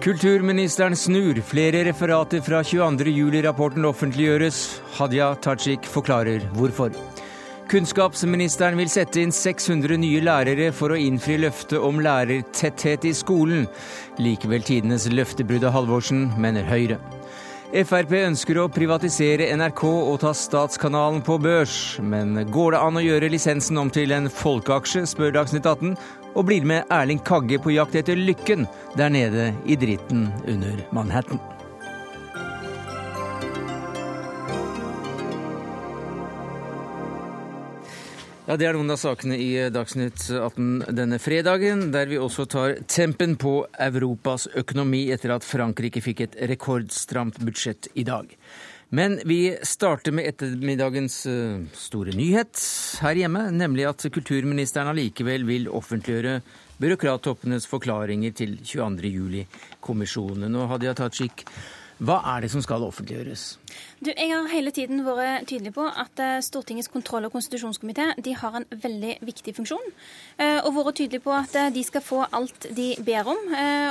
[0.00, 1.42] Kulturministeren snur.
[1.44, 4.80] Flere referater fra 22.07-rapporten offentliggjøres.
[4.96, 6.96] Hadia Tajik forklarer hvorfor.
[7.70, 13.68] Kunnskapsministeren vil sette inn 600 nye lærere for å innfri løftet om lærertetthet i skolen.
[14.18, 16.96] Likevel tidenes løftebrudd av Halvorsen, mener Høyre.
[17.70, 22.00] Frp ønsker å privatisere NRK og ta Statskanalen på børs.
[22.02, 25.94] Men går det an å gjøre lisensen om til en folkeaksje, spør Dagsnytt 18,
[26.34, 28.66] og blir med Erling Kagge på jakt etter lykken
[28.98, 31.38] der nede i dritten under Manhattan.
[38.50, 42.72] Ja, Det er noen av sakene i Dagsnytt 18 denne fredagen, der vi også tar
[42.90, 48.32] tempen på Europas økonomi etter at Frankrike fikk et rekordstramt budsjett i dag.
[48.90, 52.58] Men vi starter med ettermiddagens eh, store nyhet
[53.04, 56.40] her hjemme, nemlig at kulturministeren allikevel vil offentliggjøre
[56.82, 59.14] byråkrattoppenes forklaringer til 22.
[59.14, 60.58] juli-kommisjonen.
[60.58, 61.46] Og Hadia Tajik,
[62.00, 63.42] hva er det som skal offentliggjøres?
[64.00, 68.06] Du, jeg har hele tiden vært tydelig på at eh, Stortingets kontroll- og konstitusjonskomité
[68.40, 69.90] har en veldig viktig funksjon.
[70.40, 73.42] Eh, og vært tydelig på at eh, de skal få alt de ber om.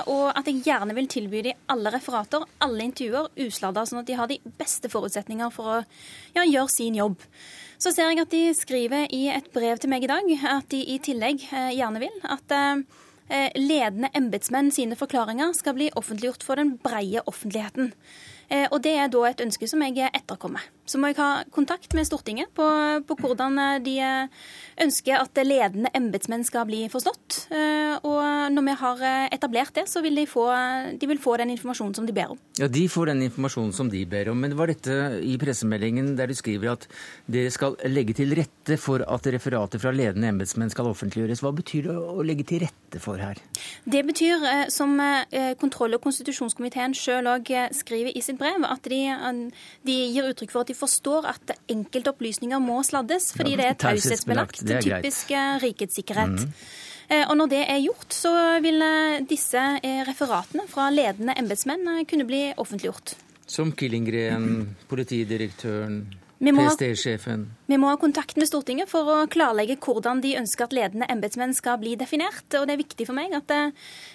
[0.09, 4.17] Og at jeg gjerne vil tilby dem alle referater, alle intervjuer, usladda, sånn at de
[4.17, 5.79] har de beste forutsetninger for å
[6.33, 7.19] ja, gjøre sin jobb.
[7.79, 10.81] Så ser jeg at de skriver i et brev til meg i dag at de
[10.95, 11.45] i tillegg
[11.77, 12.57] gjerne vil at
[13.55, 17.94] ledende embetsmenn sine forklaringer skal bli offentliggjort for den breie offentligheten.
[18.49, 20.63] Eh, og det er da et ønske som jeg etterkommer.
[20.89, 22.65] Så må jeg ha kontakt med Stortinget på,
[23.05, 23.95] på hvordan eh, de
[24.81, 27.37] ønsker at ledende embetsmenn skal bli forstått.
[28.07, 29.01] Og når vi har
[29.35, 30.45] etablert det, så vil de få,
[30.95, 32.39] de vil få den informasjonen som de ber om.
[32.61, 34.39] Ja, De får den informasjonen som de ber om.
[34.39, 36.87] Men det var dette i pressemeldingen der du skriver at
[37.27, 41.43] dere skal legge til rette for at referater fra ledende embetsmenn skal offentliggjøres?
[41.43, 43.41] Hva betyr det å legge til rette for her?
[43.83, 44.95] Det betyr, som
[45.59, 49.01] kontroll- og konstitusjonskomiteen sjøl òg skriver i sitt brev at de,
[49.88, 54.63] de, gir uttrykk for at de forstår at enkeltopplysninger må sladdes, fordi det er taushetsbelagt.
[54.66, 56.45] Det er typisk eh, rikets sikkerhet.
[56.45, 56.53] Mm.
[57.25, 58.31] Og når det er gjort, så
[58.62, 59.63] vil eh, disse
[60.07, 63.16] referatene fra ledende embetsmenn kunne bli offentliggjort.
[63.50, 66.03] Som Killingren, politidirektøren,
[66.39, 67.50] PST-sjefen.
[67.67, 71.51] Vi må ha kontakt med Stortinget for å klarlegge hvordan de ønsker at ledende embetsmenn
[71.57, 72.45] skal bli definert.
[72.55, 73.51] Og det er viktig for meg at,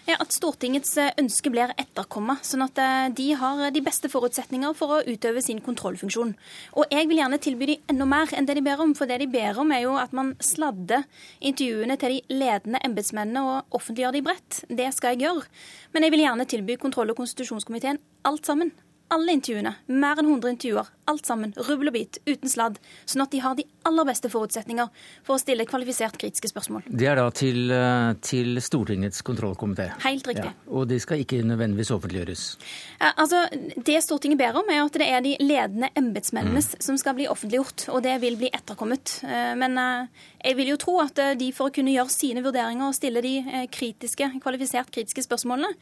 [0.09, 2.81] ja, at Stortingets ønske blir etterkommet, sånn at
[3.19, 6.33] de har de beste forutsetninger for å utøve sin kontrollfunksjon.
[6.81, 9.21] Og jeg vil gjerne tilby dem enda mer enn det de ber om, for det
[9.21, 11.05] de ber om er jo at man sladder
[11.45, 14.65] intervjuene til de ledende embetsmennene og offentliggjør de bredt.
[14.73, 15.45] Det skal jeg gjøre.
[15.93, 18.73] Men jeg vil gjerne tilby kontroll- og konstitusjonskomiteen alt sammen
[19.13, 23.35] alle intervjuene, mer enn 100 intervjuer, alt sammen, rubbel og bit, uten sladd, sånn at
[23.35, 24.89] de har de aller beste forutsetninger
[25.27, 26.85] for å stille kvalifisert kritiske spørsmål.
[26.89, 29.91] Det er da til, eh, til Stortingets kontrollkomité?
[30.05, 30.51] Helt riktig.
[30.51, 32.57] Ja, og de skal ikke nødvendigvis offentliggjøres?
[33.01, 33.49] Altså,
[33.85, 36.81] Det Stortinget ber om, er at det er de ledende embetsmennenes mm.
[36.81, 39.21] som skal bli offentliggjort, og det vil bli etterkommet.
[39.25, 40.07] Eh, men eh,
[40.45, 43.67] jeg vil jo tro at de for å kunne gjøre sine vurderinger og stille de
[43.73, 45.73] kritiske, kvalifisert kritiske spørsmålene,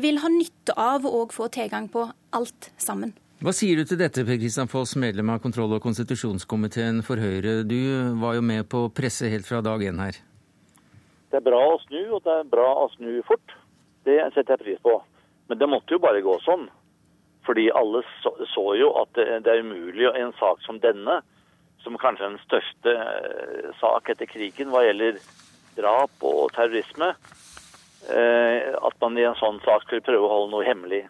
[0.00, 3.14] vil ha nytte av å få tilgang på alt sammen.
[3.44, 7.58] Hva sier du til dette, Per Kristian Foss, medlem av kontroll- og konstitusjonskomiteen for Høyre.
[7.68, 7.76] Du
[8.16, 10.16] var jo med på presse helt fra dag én her.
[11.28, 13.52] Det er bra å snu, og det er bra å snu fort.
[14.08, 14.94] Det setter jeg pris på.
[15.52, 16.70] Men det måtte jo bare gå sånn.
[17.44, 21.18] Fordi alle så, så jo at det, det, er umulig i en sak som denne,
[21.84, 25.18] som kanskje er den største eh, sak etter krigen hva gjelder
[25.76, 27.10] drap og terrorisme,
[28.08, 31.02] eh, at man i en sånn sak skulle prøve å holde noe hemmelig.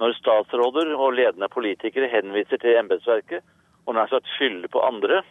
[0.00, 3.44] Når statsråder og ledende politikere henviser til embetsverket
[3.86, 5.22] og nær sagt skylder på andre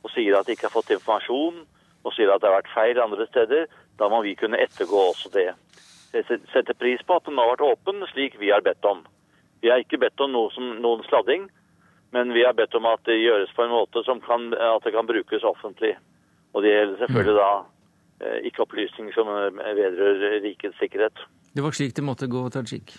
[0.00, 1.62] og sier at de ikke har fått informasjon
[2.06, 3.66] og sier at det har vært feil andre steder,
[4.00, 5.50] da må vi kunne ettergå også det.
[6.14, 9.02] Jeg setter pris på at den har vært åpen, slik vi har bedt om.
[9.60, 11.50] Vi har ikke bedt om noe som, noen sladding,
[12.16, 14.94] men vi har bedt om at det gjøres på en måte som kan, at det
[14.96, 15.92] kan brukes offentlig.
[16.56, 17.50] Og det gjelder selvfølgelig da
[18.24, 21.22] eh, ikke opplysninger som vedrører rikets sikkerhet.
[21.52, 22.96] Det var slik det måtte gå, Tajik?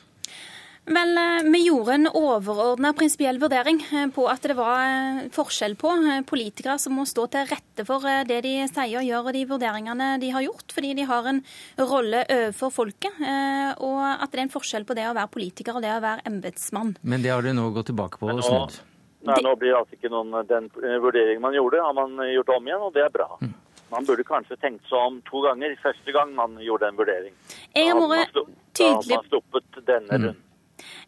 [0.85, 5.75] Vel, eh, vi gjorde en overordna prinsipiell vurdering eh, på at det var eh, forskjell
[5.77, 5.91] på
[6.25, 10.09] politikere som må stå til rette for det de sier og gjør, og de vurderingene
[10.23, 11.43] de har gjort, fordi de har en
[11.77, 13.21] rolle overfor folket.
[13.21, 16.25] Og at det er en forskjell på det å være politiker og det å være
[16.29, 16.95] embetsmann.
[17.05, 18.81] Men det har dere nå gått tilbake på og snudd?
[19.29, 22.85] Nei, nå blir altså ikke noen, Den vurderingen man gjorde, har man gjort om igjen,
[22.87, 23.29] og det er bra.
[23.41, 23.53] Mm.
[23.91, 27.35] Man burde kanskje tenkt seg om to ganger første gang man gjorde en vurdering.
[27.75, 28.55] Jeg har vært tydelig...
[28.79, 30.47] Da hadde man sluppet denne mm.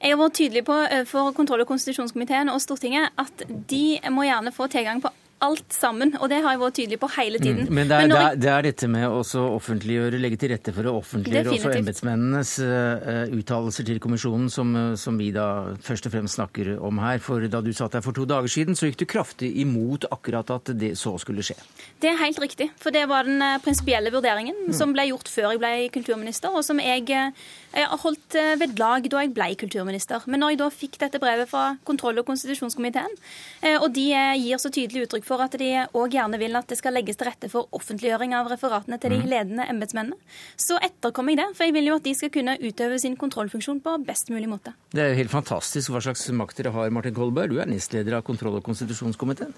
[0.02, 4.28] Jeg har vært tydelig på eh, for kontroll- og konstitusjonskomiteen og Stortinget at de må
[4.28, 5.12] gjerne få tilgang på
[5.44, 7.68] alt sammen, og det har jeg vært tydelig på hele tiden.
[7.68, 7.76] Mm.
[7.76, 8.40] Men, det er, Men jeg...
[8.44, 9.22] det, er, dette med å
[9.58, 15.20] offentliggjøre, legge til rette for å offentliggjøre også embetsmennenes uh, uttalelser til kommisjonen, som, som,
[15.20, 15.48] vi da
[15.84, 17.20] først og fremst snakker om her.
[17.24, 20.54] For da du satt her for to dager siden, så gikk du kraftig imot akkurat
[20.56, 21.58] at det så skulle skje.
[22.04, 24.78] Det er helt riktig, for det var den prinsipielle vurderingen mm.
[24.78, 27.36] som ble gjort før jeg ble kulturminister, og som jeg,
[27.74, 30.26] jeg har holdt ved lag da jeg ble kulturminister.
[30.30, 33.16] Men når jeg da fikk dette brevet fra kontroll- og konstitusjonskomiteen,
[33.82, 36.96] og de gir så tydelig uttrykk for at de òg gjerne vil at det skal
[36.96, 39.28] legges til rette for offentliggjøring av referatene til de mm.
[39.32, 40.18] ledende embetsmennene,
[40.60, 41.50] så etterkommer jeg det.
[41.58, 44.76] For jeg vil jo at de skal kunne utøve sin kontrollfunksjon på best mulig måte.
[44.94, 47.54] Det er jo helt fantastisk hva slags makt dere har, Martin Kolberg.
[47.54, 49.54] Du er nestleder av kontroll- og konstitusjonskomiteen.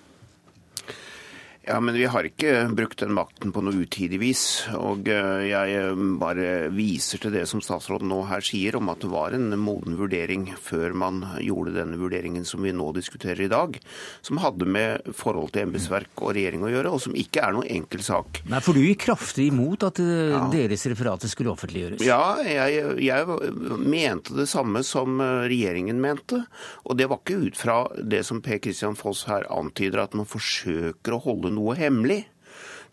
[1.68, 4.44] Ja, men vi har ikke brukt den makten på noe utidig vis.
[4.78, 9.02] Og eh, jeg eh, bare viser til det som statsråden nå her sier, om at
[9.02, 13.50] det var en moden vurdering før man gjorde denne vurderingen som vi nå diskuterer i
[13.50, 13.80] dag,
[14.22, 17.72] som hadde med forhold til embetsverk og regjering å gjøre, og som ikke er noen
[17.80, 18.44] enkel sak.
[18.52, 20.44] Nei, For du gikk kraftig imot at eh, ja.
[20.54, 22.06] deres referater skulle offentliggjøres?
[22.06, 26.44] Ja, jeg, jeg mente det samme som regjeringen mente.
[26.86, 30.30] Og det var ikke ut fra det som Per Christian Foss her antyder, at man
[30.30, 32.24] forsøker å holde noe hemmelig.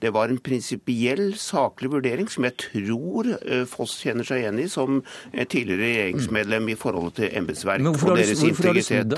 [0.02, 4.66] Det var en prinsipiell, saklig vurdering som jeg tror eh, Foss kjenner seg igjen i
[4.70, 9.14] som tidligere regjeringsmedlem i forholdet til embetsverk og deres integritet.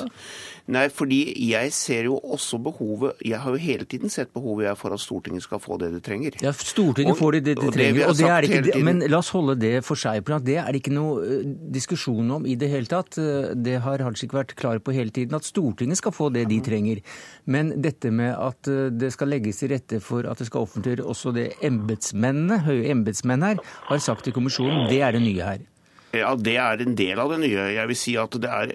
[0.72, 4.78] Nei, fordi jeg ser jo også behovet Jeg har jo hele tiden sett behovet jeg
[4.80, 6.38] for at Stortinget skal få det det trenger.
[6.40, 8.08] Ja, Stortinget og, får det det de trenger.
[8.08, 10.24] og det er ikke, men la oss holde det for seg.
[10.24, 11.42] Det er det ikke noe eh,
[11.74, 13.18] diskusjon om i det hele tatt.
[13.20, 16.62] Eh, det har Hajik vært klar på hele tiden, at Stortinget skal få det de
[16.64, 17.04] trenger.
[17.44, 21.04] Men dette med at eh, det skal legges til rette for at det skal offentliggjøre
[21.12, 25.70] også det embetsmennene, høye embetsmenn her, har sagt til kommisjonen, det er det nye her.
[26.14, 27.68] Ja, Det er en del av det nye.
[27.74, 28.74] Jeg vil si at det er,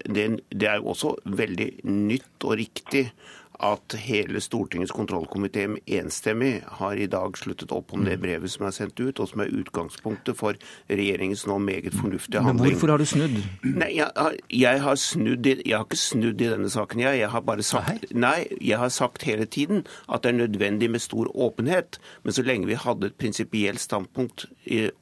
[0.50, 3.06] det er også veldig nytt og riktig
[3.60, 5.66] at hele Stortingets kontrollkomité
[6.00, 8.22] enstemmig har i dag sluttet opp om det mm.
[8.24, 10.56] brevet som er sendt ut, og som er utgangspunktet for
[10.88, 12.64] regjeringens nå meget fornuftige handling.
[12.64, 13.36] Men hvorfor har du snudd?
[13.64, 17.04] Nei, jeg, har, jeg har, snudd, jeg har ikke snudd i denne saken.
[17.04, 20.92] Jeg, jeg har bare sagt, nei, jeg har sagt hele tiden at det er nødvendig
[20.96, 22.00] med stor åpenhet.
[22.24, 24.48] Men så lenge vi hadde et prinsipielt standpunkt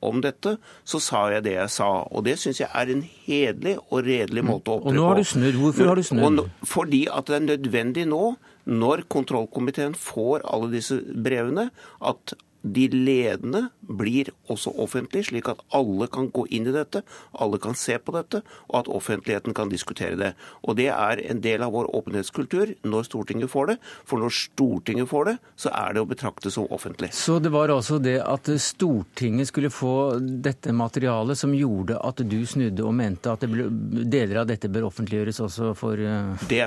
[0.01, 0.57] om dette,
[0.87, 1.91] så sa jeg det jeg sa.
[2.09, 4.49] Og det syns jeg er en hederlig og redelig mm.
[4.49, 4.95] måte å opptre på.
[4.95, 5.61] Og nå har du snudd.
[5.61, 6.45] Hvorfor har du snudd?
[6.65, 8.25] Fordi at det er nødvendig nå
[8.67, 11.69] når kontrollkomiteen får alle disse brevene,
[12.03, 12.35] at
[12.73, 17.03] de ledende blir også offentlige, slik at alle kan gå inn i dette,
[17.39, 20.33] alle kan se på dette, og at offentligheten kan diskutere det.
[20.63, 23.77] Og Det er en del av vår åpenhetskultur når Stortinget får det.
[24.05, 27.09] For når Stortinget får det, så er det å betrakte som offentlig.
[27.17, 32.37] Så det var altså det at Stortinget skulle få dette materialet som gjorde at du
[32.45, 33.67] snudde og mente at ble,
[34.05, 36.03] deler av dette bør offentliggjøres også for,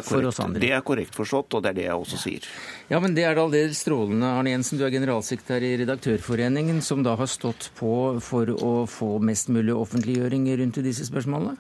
[0.07, 0.63] for, oss andre?
[0.63, 2.51] Det er korrekt forstått, og det er det jeg også sier.
[2.91, 4.33] Ja, men det er da aldeles strålende.
[4.41, 9.17] Arne Jensen, du er generalsekretær i Redaktørforeningen, som da har stått på for å få
[9.27, 11.57] mest mulig offentliggjøring rundt disse spørsmålene?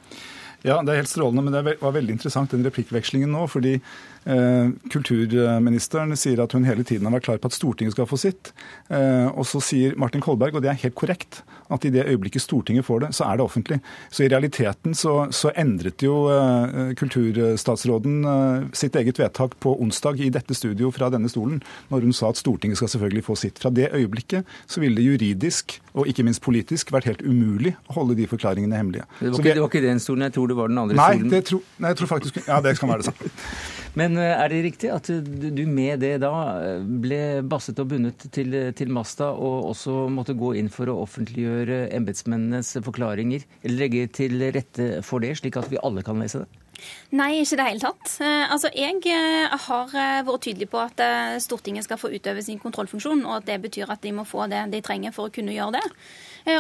[0.62, 3.47] Ja, det er helt strålende, men det var veldig interessant den replikkvekslingen nå.
[3.49, 3.79] fordi
[4.25, 8.52] Kulturministeren sier at hun hele tiden har vært klar på at Stortinget skal få sitt.
[8.93, 11.40] Eh, og så sier Martin Kolberg, og det er helt korrekt,
[11.70, 13.81] at i det øyeblikket Stortinget får det, så er det offentlig.
[14.11, 20.20] Så i realiteten så, så endret jo eh, kulturstatsråden eh, sitt eget vedtak på onsdag
[20.20, 21.62] i dette studio fra denne stolen,
[21.93, 23.61] når hun sa at Stortinget skal selvfølgelig få sitt.
[23.62, 28.00] Fra det øyeblikket så ville det juridisk og ikke minst politisk vært helt umulig å
[28.00, 29.06] holde de forklaringene hemmelige.
[29.18, 31.12] Det var, ikke, det var ikke den stolen, jeg tror det var den andre nei,
[31.14, 31.33] stolen?
[31.33, 33.30] Det tro, nei, jeg tror faktisk, ja, det kan være det samme.
[33.99, 36.32] Men eh, er det riktig at du med det da
[36.62, 37.20] eh, ble
[37.50, 42.76] basset og bundet til, til masta, og også måtte gå inn for å offentliggjøre embetsmennenes
[42.87, 46.66] forklaringer, eller legge til rette for det, slik at vi alle kan lese det?
[47.12, 48.14] Nei, ikke i det hele tatt.
[48.23, 49.02] Eh, altså, jeg
[49.66, 49.94] har
[50.28, 51.02] vært tydelig på at
[51.42, 54.68] Stortinget skal få utøve sin kontrollfunksjon, og at det betyr at de må få det
[54.70, 55.87] de trenger for å kunne gjøre det.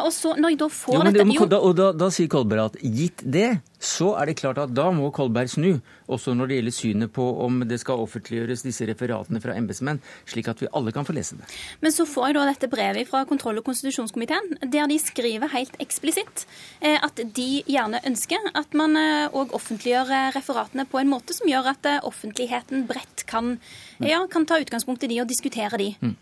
[0.00, 1.26] Og så, når jeg da får jo, dette...
[1.34, 3.48] Jo, da, og da, da sier Kolberg at gitt det,
[3.80, 5.78] så er det klart at da må Kolberg snu,
[6.10, 10.50] også når det gjelder synet på om det skal offentliggjøres disse referatene fra embetsmenn, slik
[10.52, 11.48] at vi alle kan få lese det.
[11.80, 15.76] Men så får jeg da dette brevet fra kontroll- og konstitusjonskomiteen, der de skriver helt
[15.82, 16.44] eksplisitt
[16.84, 21.36] eh, at de gjerne ønsker at man òg eh, offentliggjør eh, referatene på en måte
[21.36, 23.56] som gjør at offentligheten bredt kan,
[24.04, 25.94] ja, kan ta utgangspunkt i de og diskutere de.
[26.04, 26.18] Mm.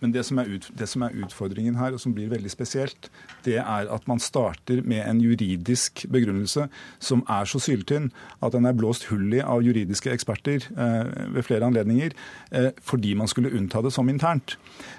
[0.00, 3.10] Men det som, ut, det som, er utfordringen her, og som blir veldig spesielt,
[3.44, 6.68] det er at man starter med en juridisk begrunnelse
[6.98, 8.10] som er så syltynn
[8.44, 12.16] at den er blåst hull i av juridiske eksperter eh, ved flere anledninger,
[12.50, 14.58] eh, fordi man skulle unnta det som internt.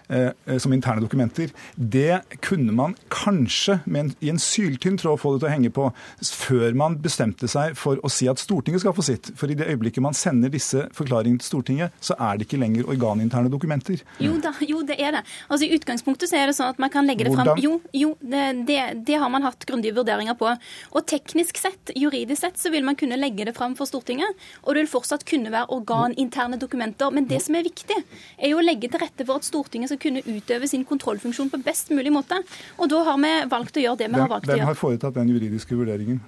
[0.09, 1.51] Eh, som interne dokumenter.
[1.75, 5.83] Det kunne man kanskje en, i en syltynn tråd få det til å henge på
[6.25, 9.29] før man bestemte seg for å si at Stortinget skal få sitt.
[9.37, 12.89] For i det øyeblikket man sender disse forklaringene til Stortinget, så er det ikke lenger
[12.89, 14.01] organinterne dokumenter.
[14.17, 15.21] Jo da, jo det er det.
[15.47, 18.13] Altså I utgangspunktet så er det sånn at man kan legge det fram Jo, jo
[18.21, 20.51] det, det, det, har man hatt grundige vurderinger på.
[20.93, 24.47] Og teknisk sett, juridisk sett, så vil man kunne legge det fram for Stortinget.
[24.63, 27.13] Og det vil fortsatt kunne være organinterne dokumenter.
[27.15, 27.99] Men det som er viktig,
[28.37, 31.61] er jo å legge til rette for at Stortinget skal kunne utøve sin kontrollfunksjon på
[31.65, 32.41] best mulig måte.
[32.77, 34.63] Og da har vi valgt å gjøre det vi har valgt å gjøre.
[34.63, 36.21] Hvem har foretatt den juridiske vurderingen?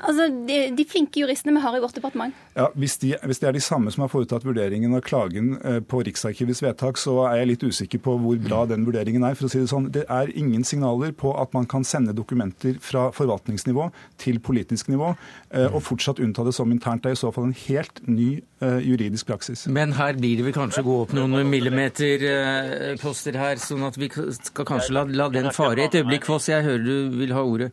[0.00, 2.36] Altså, de, de, flinke juristene vi har i vårt departement.
[2.56, 5.80] Ja, hvis, de, hvis, det er de samme som har foretatt vurderingen og klagen eh,
[5.84, 9.36] på Riksarkivets vedtak, så er jeg litt usikker på hvor bra den vurderingen er.
[9.38, 9.90] for å si Det sånn.
[9.92, 13.90] Det er ingen signaler på at man kan sende dokumenter fra forvaltningsnivå
[14.20, 17.04] til politisk nivå eh, og fortsatt unnta det som internt.
[17.04, 18.30] Det er i så fall en helt ny
[18.62, 19.66] uh, juridisk praksis.
[19.68, 24.68] Men her blir det vel kanskje gå opp noen millimeterposter her, sånn at vi skal
[24.68, 26.48] kanskje la, la den fare et øyeblikk, Foss.
[26.50, 27.70] Jeg hører du vil ha ordet.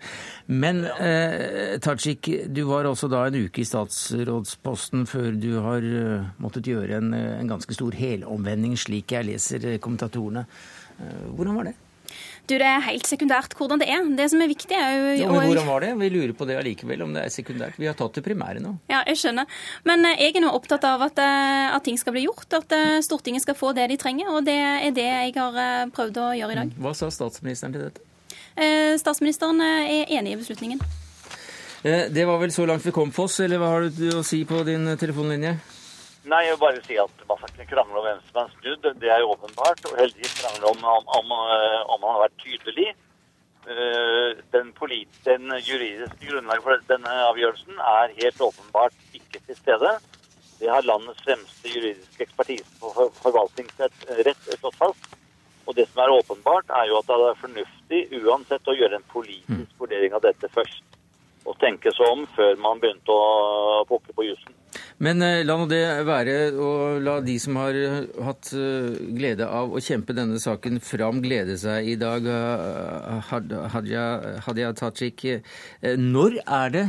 [0.47, 5.81] Men eh, Tajik, Breivik, du var også da en uke i statsrådsposten før du har
[5.81, 10.45] uh, måttet gjøre en, eh, en, ganske stor helomvending, slik jeg leser eh, kommentatorene.
[10.97, 11.73] Hvordan var det?
[12.47, 14.01] Du, Det er helt sekundært hvordan det er.
[14.17, 15.11] Det som er viktig er jo...
[15.19, 15.91] Ja, men Hvordan var det?
[15.99, 17.77] Vi lurer på det allikevel, om det er sekundært.
[17.77, 18.73] Vi har tatt det primære nå.
[18.89, 19.45] Ja, jeg skjønner.
[19.85, 22.49] Men jeg er nå opptatt av at, at, ting skal bli gjort.
[22.57, 22.73] At
[23.05, 24.31] Stortinget skal få det de trenger.
[24.33, 26.77] Og det er det jeg har prøvd å gjøre i dag.
[26.81, 28.01] Hva sa statsministeren til dette?
[29.03, 30.81] Statsministeren er enig i beslutningen.
[31.87, 34.41] Eh, det var vel så langt vi kom, Foss, eller hva har du å si
[34.49, 35.53] på din eh, telefonlinje?
[36.27, 38.87] Nei, jeg vil bare si at massakren krangler om hvem som er snudd.
[38.99, 39.85] Det er jo åpenbart.
[39.87, 42.95] Og heldigvis krangler om, om, om, eh, om han har vært tydelig.
[44.53, 49.91] Den, polit, den juridiske grunnlaget for denne avgjørelsen er helt åpenbart ikke til stede.
[50.61, 54.07] Det har landets fremste juridiske ekspertise på forvaltningsrett
[54.61, 55.17] slått fast.
[55.67, 59.09] Og det som er åpenbart, er jo at det er fornuftig uansett å gjøre en
[59.11, 60.96] politisk vurdering av dette først
[61.47, 64.55] å tenke seg om før man begynte å pukke på jussen.
[65.03, 69.47] Men eh, la nå det være, og la de som har eh, hatt eh, glede
[69.47, 72.25] av å kjempe denne saken fram, glede seg i dag.
[73.29, 74.05] Hadia,
[74.45, 75.25] Hadia Tajik,
[76.01, 76.85] når er det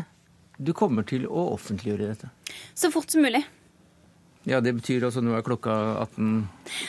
[0.58, 2.32] du kommer til å offentliggjøre dette?
[2.74, 3.44] Så fort som mulig.
[4.48, 5.74] Ja, Det betyr altså nå er klokka
[6.08, 6.48] 18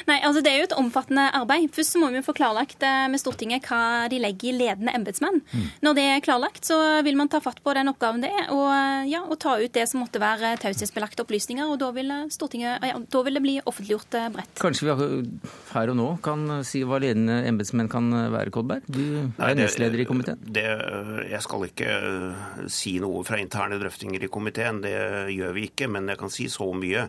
[0.10, 1.70] Nei, altså Det er jo et omfattende arbeid.
[1.76, 5.42] Først så må vi få klarlagt eh, med Stortinget hva de legger i ledende embetsmenn.
[5.52, 5.66] Mm.
[5.86, 8.68] Når det er klarlagt, så vil man ta fatt på den oppgaven det er, og,
[8.74, 11.64] eh, ja, og ta ut det som måtte være taushetsbelagte opplysninger.
[11.70, 14.56] og Da vil, eh, ja, da vil det bli offentliggjort bredt.
[14.60, 15.10] Kanskje vi
[15.74, 18.84] her og nå kan si hva ledende embetsmenn kan være, Kolberg?
[18.90, 20.40] Du er nestleder i komiteen.
[20.44, 20.68] Det,
[21.30, 24.96] jeg skal ikke si noe fra interne drøftinger i komiteen, det
[25.36, 25.90] gjør vi ikke.
[25.90, 27.08] Men jeg kan si så mye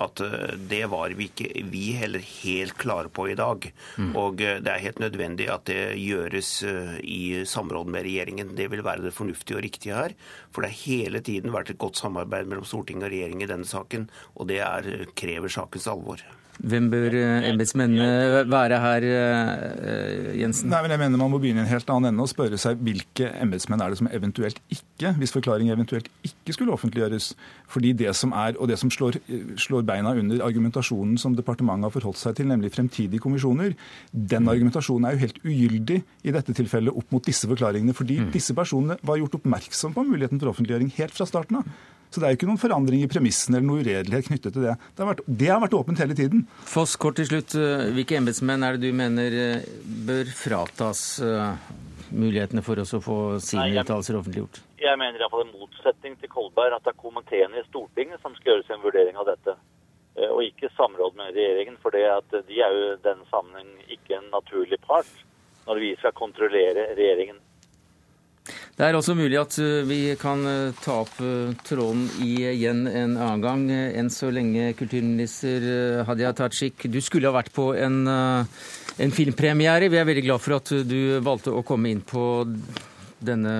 [0.00, 3.68] at eh, det var vi ikke vi heller helt klare på i dag.
[3.98, 4.12] Mm.
[4.18, 8.54] Og eh, det er helt nødvendig at det gjøres eh, i samråd med regjeringen.
[8.58, 10.16] Det vil være det fornuftige og riktige her.
[10.52, 13.68] For det har hele tiden vært et godt samarbeid mellom storting og regjering i denne
[13.68, 16.22] saken, og det er, krever sakens alvor.
[16.60, 20.68] Hvem bør eh, embetsmennene være her, eh, Jensen?
[20.70, 22.82] Nei, men jeg mener Man må begynne i en helt annen ende og spørre seg
[22.84, 27.32] hvilke embetsmenn er det som eventuelt ikke, hvis forklaring eventuelt ikke skulle offentliggjøres.
[27.72, 29.18] Fordi det som er, og det som slår,
[29.56, 33.72] slår beina under argumentasjonen som departementet har forholdt seg til, nemlig fremtidige kommisjoner,
[34.12, 37.96] den argumentasjonen er jo helt ugyldig i dette tilfellet opp mot disse forklaringene.
[37.96, 38.30] Fordi mm.
[38.36, 41.74] disse personene var gjort oppmerksom på muligheten for offentliggjøring helt fra starten av.
[42.12, 44.74] Så det er jo ikke noen forandring i premissene eller noe uredelighet knyttet til det.
[44.92, 46.42] Det har, vært, det har vært åpent hele tiden.
[46.68, 47.54] Foss, kort til slutt.
[47.56, 49.70] Eh, hvilke embetsmenn er det du mener eh,
[50.08, 51.54] bør fratas uh,
[52.12, 54.60] mulighetene for oss å få sine uttalelser offentliggjort?
[54.82, 58.58] Jeg mener iallfall en motsetning til Kolberg at det er komiteene i Stortinget som skal
[58.58, 59.56] gjøre sin vurdering av dette.
[60.28, 64.18] Og ikke samråd med regjeringen, for det at de er jo i den sammenheng ikke
[64.18, 65.08] en naturlig part
[65.64, 67.38] når vi skal kontrollere regjeringen.
[68.72, 73.18] Det er også mulig at eh, vi kan eh, ta opp eh, tråden igjen en
[73.20, 73.66] annen gang.
[73.70, 79.92] Enn så lenge, kulturminister Hadia Tajik, du skulle ha vært på en, en filmpremiere.
[79.92, 82.24] Vi er veldig glad for at du valgte å komme inn på
[83.22, 83.56] denne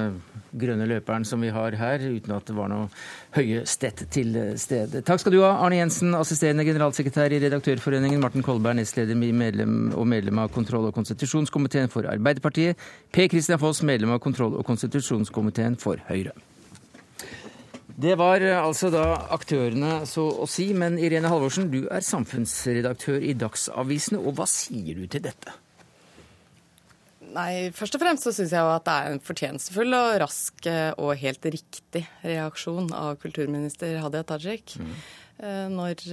[0.53, 2.89] grønne løperen som vi har her, uten at det var noe
[3.37, 5.03] høye stett til stede.
[5.07, 10.09] Takk skal du ha, Arne Jensen, assisterende generalsekretær i Redaktørforeningen, Martin Kolberg, nestleder medlem og
[10.09, 12.81] medlem av kontroll- og konstitusjonskomiteen for Arbeiderpartiet,
[13.13, 16.37] Per Christian Foss, medlem av kontroll- og konstitusjonskomiteen for Høyre.
[18.03, 19.05] Det var eh, altså da
[19.35, 20.71] aktørene, så å si.
[20.77, 25.55] Men Irene Halvorsen, du er samfunnsredaktør i Dagsavisen, og hva sier du til dette?
[27.33, 30.93] Nei, Først og fremst så syns jeg at det er en fortjenestefull og rask eh,
[31.01, 34.77] og helt riktig reaksjon av kulturminister Hadia Tajik.
[34.79, 34.95] Mm.
[35.73, 36.05] Når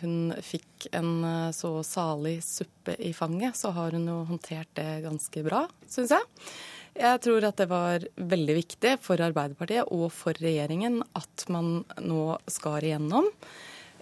[0.00, 5.42] hun fikk en så salig suppe i fanget, så har hun jo håndtert det ganske
[5.44, 6.24] bra, syns jeg.
[6.96, 12.38] Jeg tror at det var veldig viktig for Arbeiderpartiet og for regjeringen at man nå
[12.48, 13.28] skar igjennom.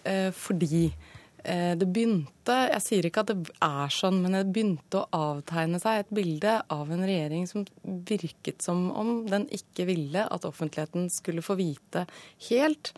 [0.05, 1.14] Eh, fordi eh,
[1.45, 6.01] det begynte Jeg sier ikke at det er sånn, men det begynte å avtegne seg
[6.01, 7.67] et bilde av en regjering som
[8.09, 12.07] virket som om den ikke ville at offentligheten skulle få vite
[12.49, 12.95] helt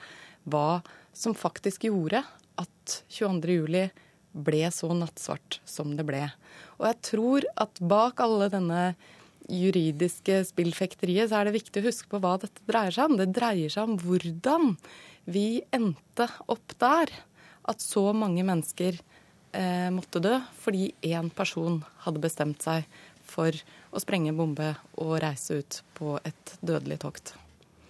[0.47, 0.81] hva
[1.17, 2.23] som faktisk gjorde
[2.61, 3.91] at 22.07
[4.47, 6.27] ble så nattsvart som det ble.
[6.79, 8.83] Og jeg tror at bak alle denne
[9.47, 13.19] juridiske spillfekteriet, så er det viktig å huske på hva dette dreier seg om.
[13.21, 14.75] Det dreier seg om hvordan
[15.31, 17.13] vi endte opp der.
[17.67, 18.99] At så mange mennesker
[19.57, 22.87] eh, måtte dø fordi én person hadde bestemt seg
[23.27, 23.55] for
[23.91, 27.35] å sprenge en bombe og reise ut på et dødelig tokt.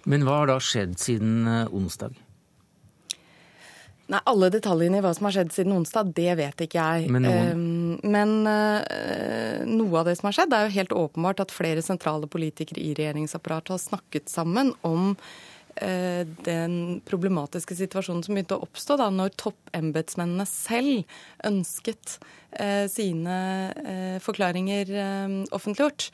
[0.07, 2.17] Men hva har da skjedd siden eh, onsdag?
[4.07, 7.09] Nei, Alle detaljene i hva som har skjedd siden onsdag, det vet ikke jeg.
[7.11, 7.65] Men, noen...
[8.07, 12.29] Men uh, noe av det som har skjedd, er jo helt åpenbart at flere sentrale
[12.31, 15.17] politikere i regjeringsapparatet har snakket sammen om
[15.77, 22.15] den problematiske situasjonen som begynte å oppstå da når toppembetsmennene selv ønsket
[22.57, 23.37] uh, sine
[24.25, 24.95] forklaringer
[25.53, 26.09] offentliggjort,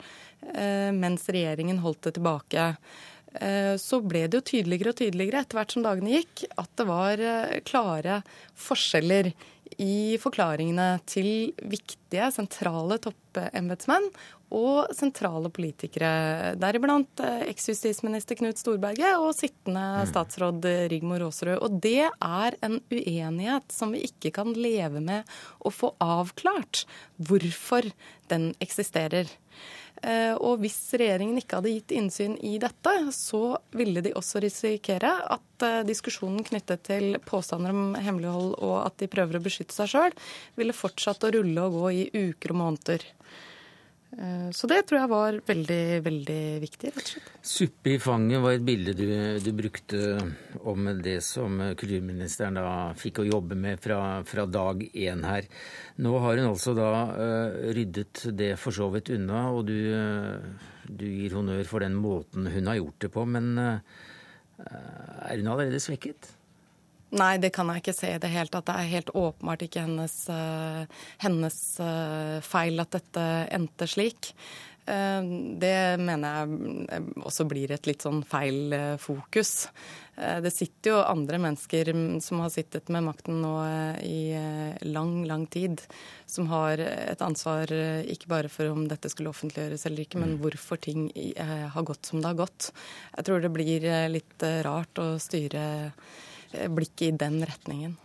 [0.99, 2.65] mens regjeringen holdt det tilbake.
[3.41, 6.85] Eh, så ble det jo tydeligere og tydeligere etter hvert som dagene gikk, at det
[6.89, 8.21] var eh, klare
[8.59, 9.31] forskjeller
[9.81, 14.09] i forklaringene til viktige, sentrale toppembetsmenn
[14.53, 20.09] og sentrale politikere, deriblant eh, eksjustisminister Knut Storberget og sittende mm.
[20.11, 21.57] statsråd Rigmor Aasrud.
[21.57, 25.29] Og det er en uenighet som vi ikke kan leve med
[25.65, 26.85] å få avklart
[27.17, 27.89] hvorfor
[28.29, 29.31] den eksisterer.
[30.03, 35.13] Eh, og hvis regjeringen ikke hadde gitt innsyn i dette, så ville de også risikere
[35.31, 39.93] at eh, diskusjonen knyttet til påstander om hemmelighold og at de prøver å beskytte seg
[39.93, 40.17] sjøl,
[40.59, 43.07] ville fortsatt å rulle og gå i uker og måneder.
[44.17, 47.31] Eh, så det tror jeg var veldig, veldig viktig, rett og slett.
[47.53, 49.07] Suppe i fanget var et bilde du,
[49.41, 50.17] du brukte
[50.69, 55.49] om det som kulturministeren da fikk å jobbe med fra, fra dag én her.
[56.03, 60.69] Nå har hun altså da uh, ryddet det for så vidt unna, og du, uh,
[60.85, 63.25] du, gir honnør for den måten hun har gjort det på.
[63.29, 63.99] Men uh,
[64.61, 66.29] er hun allerede svekket?
[67.13, 68.65] Nei, det kan jeg ikke se i det hele tatt.
[68.71, 74.31] Det er helt åpenbart ikke hennes, uh, hennes uh, feil at dette endte slik.
[74.83, 75.21] Uh,
[75.61, 79.69] det mener jeg også blir et litt sånn feil fokus.
[80.13, 81.89] Det sitter jo andre mennesker
[82.21, 83.53] som har sittet med makten nå
[84.05, 84.35] i
[84.85, 85.81] lang, lang tid,
[86.29, 90.43] som har et ansvar ikke bare for om dette skulle offentliggjøres eller ikke, men mm.
[90.43, 91.07] hvorfor ting
[91.49, 92.69] har gått som det har gått.
[93.15, 95.65] Jeg tror det blir litt rart å styre
[96.69, 97.97] blikket i den retningen.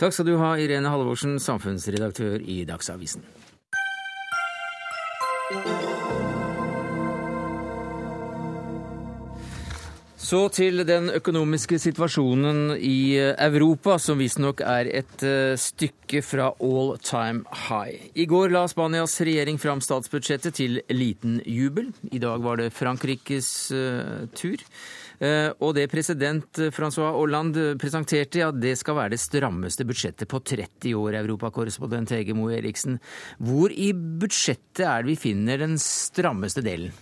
[0.00, 3.24] Takk skal du ha, Irene Halvorsen, samfunnsredaktør i Dagsavisen.
[10.24, 16.94] Så til den økonomiske situasjonen i Europa, som visstnok er et eh, stykke fra all
[17.04, 18.08] time high.
[18.16, 21.92] I går la Spanias regjering fram statsbudsjettet til liten jubel.
[22.08, 24.64] I dag var det Frankrikes uh, tur.
[25.20, 30.42] Eh, og det president Francois Hollande presenterte, ja, det skal være det strammeste budsjettet på
[30.42, 32.98] 30 år, europakorrespondent Hege Moe Eriksen.
[33.38, 36.94] Hvor i budsjettet er det vi finner den strammeste delen?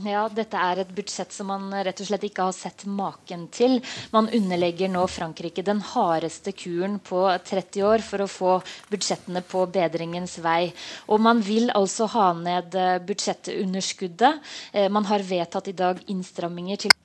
[0.00, 3.76] Ja, dette er et budsjett som man rett og slett ikke har sett maken til.
[4.14, 8.54] Man underlegger nå Frankrike den hardeste kuren på 30 år for å få
[8.88, 10.72] budsjettene på bedringens vei.
[11.12, 14.52] Og man vil altså ha ned eh, budsjettunderskuddet.
[14.72, 16.96] Eh, man har vedtatt i dag innstramminger til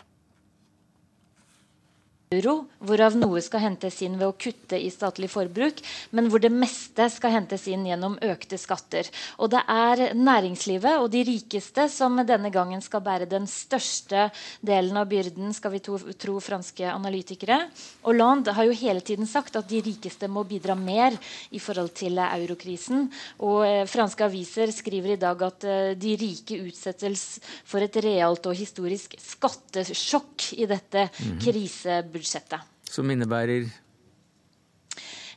[2.35, 5.79] euro, hvorav noe skal hentes inn ved å kutte i statlig forbruk,
[6.11, 9.07] men hvor det meste skal hentes inn gjennom økte skatter.
[9.39, 14.27] Og det er næringslivet og de rikeste som denne gangen skal bære den største
[14.59, 17.61] delen av byrden, skal vi tro, tro franske analytikere.
[18.03, 21.15] Hollande har jo hele tiden sagt at de rikeste må bidra mer
[21.55, 23.07] i forhold til eurokrisen.
[23.39, 27.25] Og eh, franske aviser skriver i dag at eh, de rike utsettes
[27.63, 31.41] for et realt og historisk skattesjokk i dette mm -hmm.
[31.43, 32.61] krisebudsjettet budsjettet.
[32.89, 33.67] Som innebærer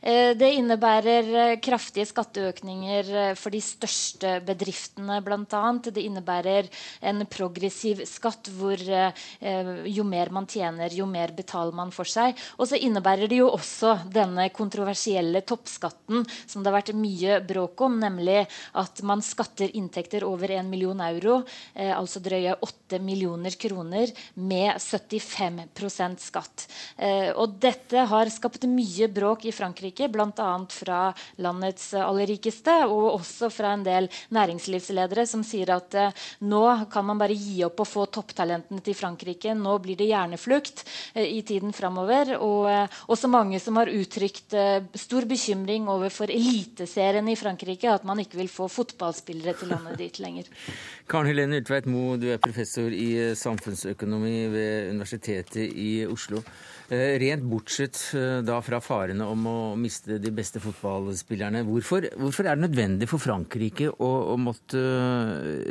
[0.01, 5.61] Det innebærer kraftige skatteøkninger for de største bedriftene, bl.a.
[5.85, 6.69] Det innebærer
[7.05, 12.33] en progressiv skatt hvor jo mer man tjener, jo mer betaler man for seg.
[12.57, 17.81] Og så innebærer det jo også denne kontroversielle toppskatten som det har vært mye bråk
[17.85, 18.45] om, nemlig
[18.79, 21.41] at man skatter inntekter over 1 million euro,
[21.75, 26.67] eh, altså drøye 8 millioner kroner, med 75 skatt.
[26.97, 30.51] Eh, og dette har skapt mye bråk i Frankrike, bl.a.
[30.69, 31.01] fra
[31.41, 37.05] landets aller rikeste, og også fra en del næringslivsledere som sier at eh, nå kan
[37.07, 39.53] man bare gi opp å få topptalentene til Frankrike.
[39.57, 42.35] Nå blir det hjerneflukt eh, i tiden framover.
[42.39, 44.55] Og eh, også mange som har uttrykt
[44.97, 50.21] stor bekymring overfor eliteserien i Frankrike, at man ikke vil få fotballspillere til landet dit
[50.23, 50.49] lenger.
[51.11, 56.43] Karen Helene Ultveit Moe, du er professor i samfunnsøkonomi ved Universitetet i Oslo.
[56.91, 57.95] Rent bortsett
[58.43, 63.23] da fra farene om å miste de beste fotballspillerne, hvorfor, hvorfor er det nødvendig for
[63.23, 64.81] Frankrike å, å måtte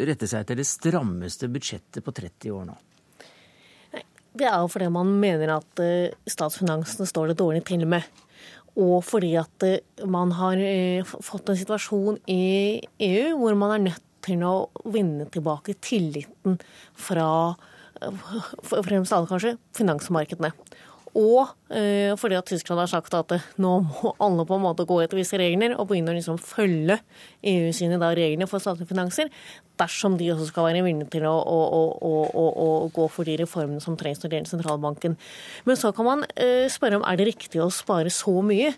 [0.09, 2.79] rette seg etter det strammeste budsjettet på 30 år nå?
[4.33, 5.85] Det er jo fordi man mener at
[6.31, 8.09] statsfinansene står det dårlig til med.
[8.79, 13.85] Og fordi at eh, man har eh, fått en situasjon i EU hvor man er
[13.89, 14.55] nødt til å
[14.93, 16.61] vinne tilbake tilliten
[16.95, 17.57] fra
[18.01, 18.23] eh,
[18.71, 20.53] fremst alle kanskje finansmarkedene.
[21.19, 25.01] Og eh, fordi at Tyskland har sagt at nå må alle på en måte gå
[25.03, 27.01] etter visse regler og begynne å liksom følge
[27.51, 29.31] EU sine da, regler for statlige finanser,
[29.81, 33.83] dersom de også skal være villige til å, å, å, å, gå for de reformene
[33.83, 35.17] som trengs når det gjelder sentralbanken.
[35.67, 38.71] Men så kan man eh, spørre om er det riktig å spare så mye.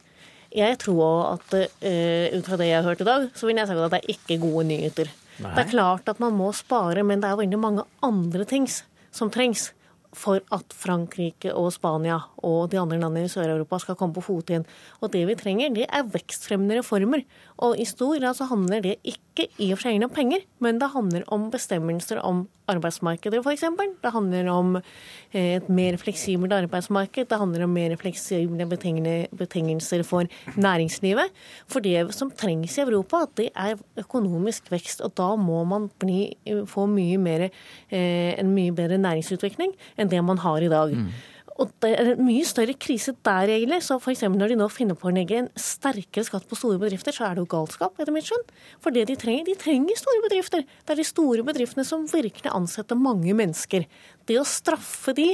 [0.53, 3.69] Jeg tror at eh, ut fra det jeg har hørt i dag, så vil jeg
[3.69, 5.13] si at det er ikke gode nyheter.
[5.43, 5.53] Nei.
[5.53, 9.33] Det er klart at man må spare, men det er veldig mange andre ting som
[9.33, 9.71] trengs
[10.13, 14.53] for at Frankrike og Spania og de andre landene i Sør-Europa skal komme på fote
[14.53, 14.67] igjen.
[15.01, 17.25] Og det vi trenger, det er vekstfremmende reformer.
[17.61, 20.81] Og i stor grad så handler det ikke i og for seg om penger, men
[20.81, 23.65] det handler om bestemmelser om arbeidsmarkedet, f.eks.
[24.03, 27.29] Det handler om eh, et mer fleksibelt arbeidsmarked.
[27.31, 31.33] Det handler om mer fleksible betingelser for næringslivet.
[31.71, 35.03] For det som trengs i Europa, det er økonomisk vekst.
[35.05, 36.33] Og da må man bli,
[36.71, 37.49] få mye mer,
[37.91, 40.97] eh, en mye bedre næringsutvikling enn det man har i dag.
[40.97, 41.13] Mm.
[41.61, 43.83] Og det er en mye større krise der, egentlig.
[43.85, 44.25] Så f.eks.
[44.33, 47.37] når de nå finner på å legge en sterkere skatt på store bedrifter, så er
[47.37, 48.45] det jo galskap, etter mitt skjønn.
[48.83, 50.65] For det de trenger, de trenger store bedrifter.
[50.65, 53.85] Det er de store bedriftene som virkelig ansetter mange mennesker.
[54.29, 55.29] Det å straffe de,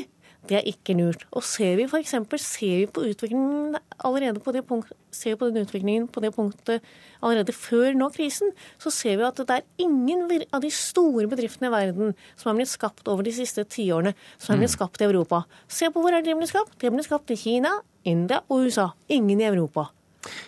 [0.48, 1.24] det er ikke lurt.
[1.32, 2.14] Og ser vi f.eks.
[2.42, 6.32] ser vi på utviklingen allerede på det punkt, ser vi på den utviklingen på det
[6.36, 6.84] punktet
[7.22, 11.70] allerede før nå krisen, så ser vi at det er ingen av de store bedriftene
[11.70, 14.78] i verden som har blitt skapt over de siste tiårene, som har blitt mm.
[14.78, 15.44] skapt i Europa.
[15.68, 16.78] Se på hvor er de blitt skapt.
[16.78, 18.90] De er blitt skapt i Kina, India og USA.
[19.12, 19.88] Ingen i Europa.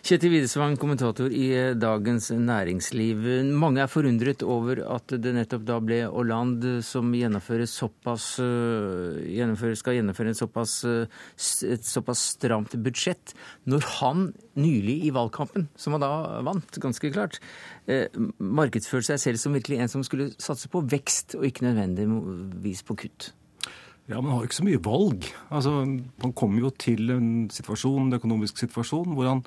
[0.03, 3.23] Kjetil Widesvang, kommentator i eh, Dagens Næringsliv.
[3.55, 7.13] Mange er forundret over at det nettopp da ble Hollande som
[7.71, 11.07] såpass, eh, skal gjennomføre såpass, eh,
[11.71, 13.35] et såpass stramt budsjett,
[13.67, 17.39] når han nylig i valgkampen, som han da vant, ganske klart,
[18.39, 22.99] markedsførte seg selv som virkelig en som skulle satse på vekst, og ikke nødvendigvis på
[23.05, 23.33] kutt.
[24.11, 25.27] Ja, Man har jo ikke så mye valg.
[25.55, 25.73] Altså,
[26.23, 29.45] Man kommer jo til en situasjon, en økonomisk situasjon hvor han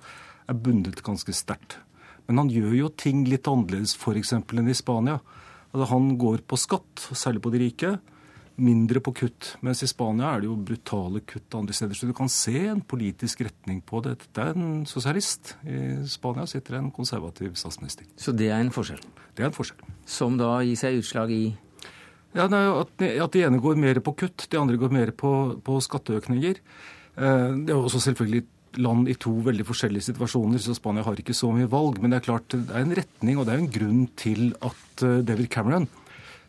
[0.48, 1.78] er bundet ganske sterkt.
[2.28, 4.32] Men han gjør jo ting litt annerledes f.eks.
[4.40, 5.20] enn i Spania.
[5.74, 7.92] Altså, han går på skatt, særlig på de rike.
[8.64, 9.56] Mindre på kutt.
[9.66, 11.98] Mens i Spania er det jo brutale kutt andre steder.
[11.98, 14.16] Så du kan se en politisk retning på det.
[14.32, 15.56] Det er en sosialist.
[15.66, 18.08] I Spania sitter en konservativ statsminister.
[18.16, 19.02] Så det er en forskjell?
[19.34, 19.84] Det er en forskjell.
[20.06, 21.44] Som da gir seg utslag i
[22.34, 25.32] ja, nei, at, at de ene går mer på kutt, de andre går mer på,
[25.64, 26.60] på skatteøkninger.
[27.16, 28.46] Eh, det er også selvfølgelig
[28.82, 32.00] land i to veldig forskjellige situasjoner, så Spania har ikke så mye valg.
[32.02, 35.06] Men det er klart det er en retning, og det er en grunn til at
[35.06, 35.88] eh, David Cameron,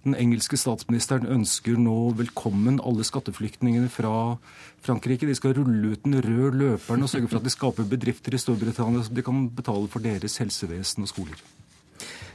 [0.04, 4.36] den engelske statsministeren, ønsker nå velkommen alle skatteflyktningene fra
[4.84, 5.28] Frankrike.
[5.28, 8.40] De skal rulle ut den røde løperen og sørge for at de skaper bedrifter i
[8.40, 11.44] Storbritannia som de kan betale for deres helsevesen og skoler.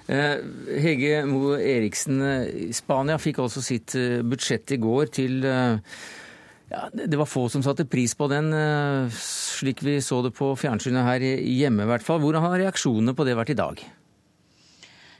[0.09, 0.39] Eh,
[0.81, 7.17] Hege Moe Eriksen, eh, Spania fikk altså sitt eh, budsjett i går til ja, Det
[7.17, 8.49] var få som satte pris på den,
[9.13, 12.21] slik vi så det på fjernsynet her hjemme i hvert fall.
[12.21, 13.81] Hvordan har reaksjonene på det vært i dag?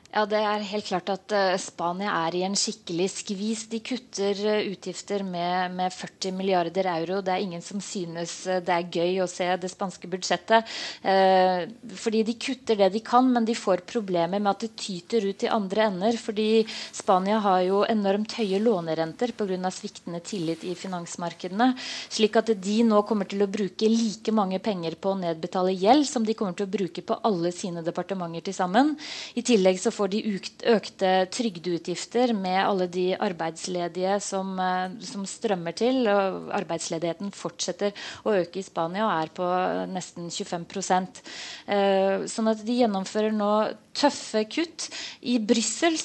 [0.10, 3.68] Ja, Det er helt klart at uh, Spania er i en skikkelig skvis.
[3.70, 7.20] De kutter uh, utgifter med, med, 40 milliarder euro.
[7.22, 10.66] Det er ingen som synes uh, det er gøy å se det spanske budsjettet.
[12.02, 15.46] fordi de kutter det de kan, men de får problemer med at det tyter ut
[15.46, 16.18] i andre ender.
[16.18, 19.70] Fordi Spania har jo enormt høye lånerenter pga.
[19.70, 21.76] sviktende tillit i finansmarkedene.
[22.10, 26.10] Slik at de nå kommer til å bruke like mange penger på å nedbetale gjeld
[26.10, 28.96] som de kommer til å bruke på alle sine departementer til sammen.
[29.38, 30.22] I tillegg så får de
[30.74, 36.08] økte trygdeutgifter med alle de arbeidsledige som, eh, som, strømmer til.
[36.08, 39.50] og Arbeidsledigheten fortsetter å øke i Spania og er på
[39.92, 41.22] nesten 25%
[41.68, 43.52] eh, Sånn at de gjennomfører nå
[44.00, 44.88] tøffe kutt.
[45.28, 45.98] I Brussel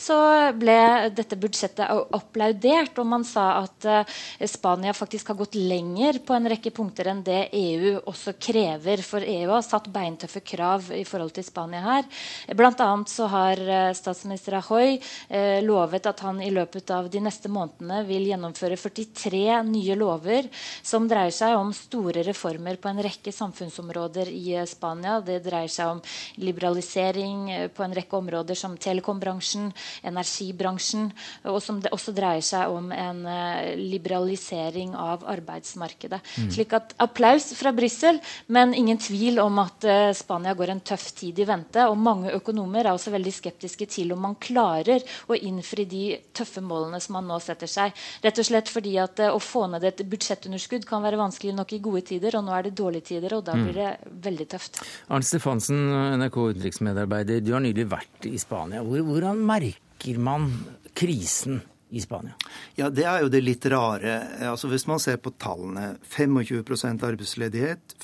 [0.58, 0.76] ble
[1.14, 4.14] dette budsjettet applaudert, og man sa at uh,
[4.50, 9.02] Spania faktisk har gått lenger på en rekke punkter enn det EU også krever.
[9.06, 12.08] For EU har satt beintøffe krav i forhold til Spania her.
[12.56, 17.22] Blant annet så har uh, statsminister Ahoy uh, lovet at han i løpet av de
[17.22, 20.50] neste månedene vil gjennomføre 43 nye lover
[20.82, 25.20] som dreier seg om store reformer på en rekke samfunnsområder i Spania.
[25.24, 26.02] Det dreier seg om
[26.42, 29.70] liberalisering på en rekke områder som telekombransjen,
[30.06, 31.10] energibransjen,
[31.50, 36.20] og som det også dreier seg om en uh, liberalisering av arbeidsmarkedet.
[36.38, 36.50] Mm.
[36.54, 41.10] Slik at applaus fra Brussel, men ingen tvil om at uh, Spania går en tøff
[41.18, 41.84] tid i vente.
[41.90, 46.04] Og mange økonomer er også veldig skeptiske til om man klarer å innfri de
[46.36, 47.94] tøffe målene som man nå setter seg.
[48.24, 51.76] Rett og slett fordi at uh, å få ned et budsjettunderskudd kan være vanskelig nok
[51.76, 53.66] i gode tider, og nå er det dårlige tider, og da mm.
[53.66, 53.90] blir det
[54.24, 54.80] veldig tøft.
[55.12, 55.80] Arnt Stefansen,
[56.20, 57.42] NRK utenriksmedarbeider.
[57.44, 58.82] Du har nylig vært i Spania.
[58.86, 60.50] Hvordan merker man
[60.94, 61.60] krisen
[61.90, 62.34] i Spania?
[62.78, 64.20] Ja, Det er jo det litt rare.
[64.50, 65.96] Altså Hvis man ser på tallene.
[66.08, 67.96] 25% arbeidsledighet,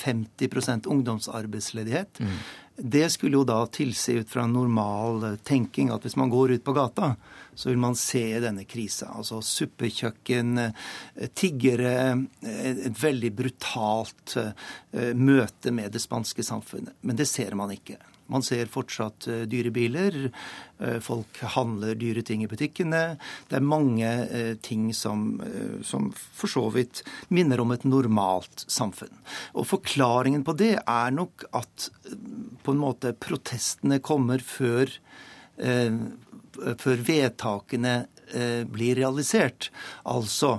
[0.00, 2.20] 50 ungdomsarbeidsledighet.
[2.20, 2.36] Mm.
[2.82, 6.72] Det skulle jo da tilsi ut fra normal tenking at hvis man går ut på
[6.72, 7.14] gata,
[7.54, 9.10] så vil man se denne krisa.
[9.20, 10.54] Altså suppekjøkken,
[11.36, 11.92] tiggere,
[12.40, 16.96] et veldig brutalt eh, møte med det spanske samfunnet.
[17.04, 17.98] Men det ser man ikke.
[18.30, 20.16] Man ser fortsatt eh, dyre biler.
[20.78, 23.02] Eh, folk handler dyre ting i butikkene.
[23.50, 25.40] Det er mange eh, ting som,
[25.86, 29.12] som for så vidt minner om et normalt samfunn.
[29.54, 31.90] Og forklaringen på det er nok at
[32.64, 34.90] på en måte protestene kommer før,
[36.80, 37.94] før vedtakene
[38.70, 39.70] blir realisert.
[40.08, 40.58] Altså,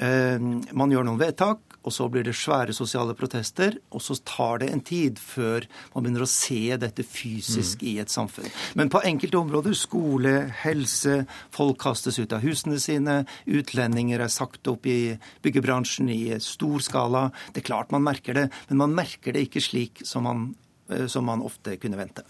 [0.00, 4.70] man gjør noen vedtak, og så blir det svære sosiale protester, og så tar det
[4.70, 7.88] en tid før man begynner å se dette fysisk mm.
[7.88, 8.50] i et samfunn.
[8.78, 11.22] Men på enkelte områder, skole, helse,
[11.54, 17.28] folk kastes ut av husene sine, utlendinger er sagt opp i byggebransjen i stor skala.
[17.54, 20.50] Det er klart man merker det, men man merker det ikke slik som man
[20.92, 22.26] eh, som man ofte kunne vente.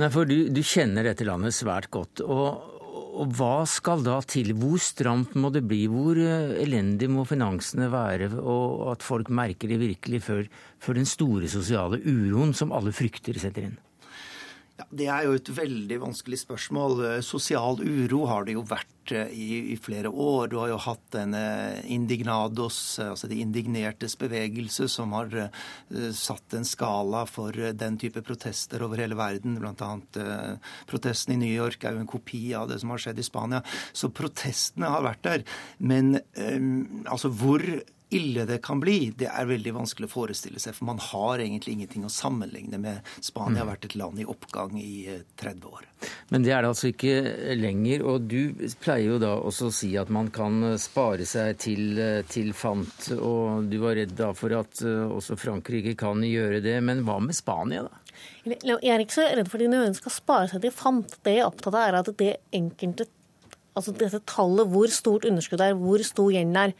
[0.00, 2.24] Nei, for du, du kjenner dette landet svært godt.
[2.24, 2.79] og
[3.10, 4.52] og hva skal da til?
[4.58, 5.82] Hvor stramt må det bli?
[5.90, 10.42] Hvor eh, elendig må finansene være, og at folk merker det virkelig før,
[10.80, 13.78] før den store sosiale uroen som alle frykter, setter inn?
[14.80, 17.02] Ja, det er jo et veldig vanskelig spørsmål.
[17.26, 20.46] Sosial uro har det jo vært eh, i, i flere år.
[20.48, 21.42] Du har jo hatt denne
[21.84, 25.36] indignados, altså de indignertes bevegelse, som har
[26.16, 29.58] satt en skala for den type protester over hele verden.
[29.60, 33.04] Blant annet uh, protesten i New York er jo en kopi av det som har
[33.04, 33.60] skjedd i Spania.
[33.92, 35.48] Så protestene har vært der.
[35.76, 36.14] Men
[37.04, 37.66] altså hvor
[38.10, 40.74] ille det kan bli, det er veldig vanskelig å forestille seg.
[40.76, 43.06] For man har egentlig ingenting å sammenligne med.
[43.22, 45.86] Spania har vært et land i oppgang i 30 eh, år.
[46.32, 47.14] Men det er det altså ikke
[47.58, 48.04] lenger.
[48.10, 52.22] Og du pleier jo da også å si at man kan spare seg til, eh,
[52.30, 53.12] til fant.
[53.16, 56.76] Og du var redd da for at eh, også Frankrike kan gjøre det.
[56.86, 57.96] Men hva med Spania, da?
[58.44, 61.14] Jeg er ikke så redd for at de skal spare seg til fant.
[61.22, 63.08] Det jeg er opptatt av, er at det enkelte
[63.78, 66.72] Altså dette tallet, hvor stort underskuddet er, hvor stor gjelden er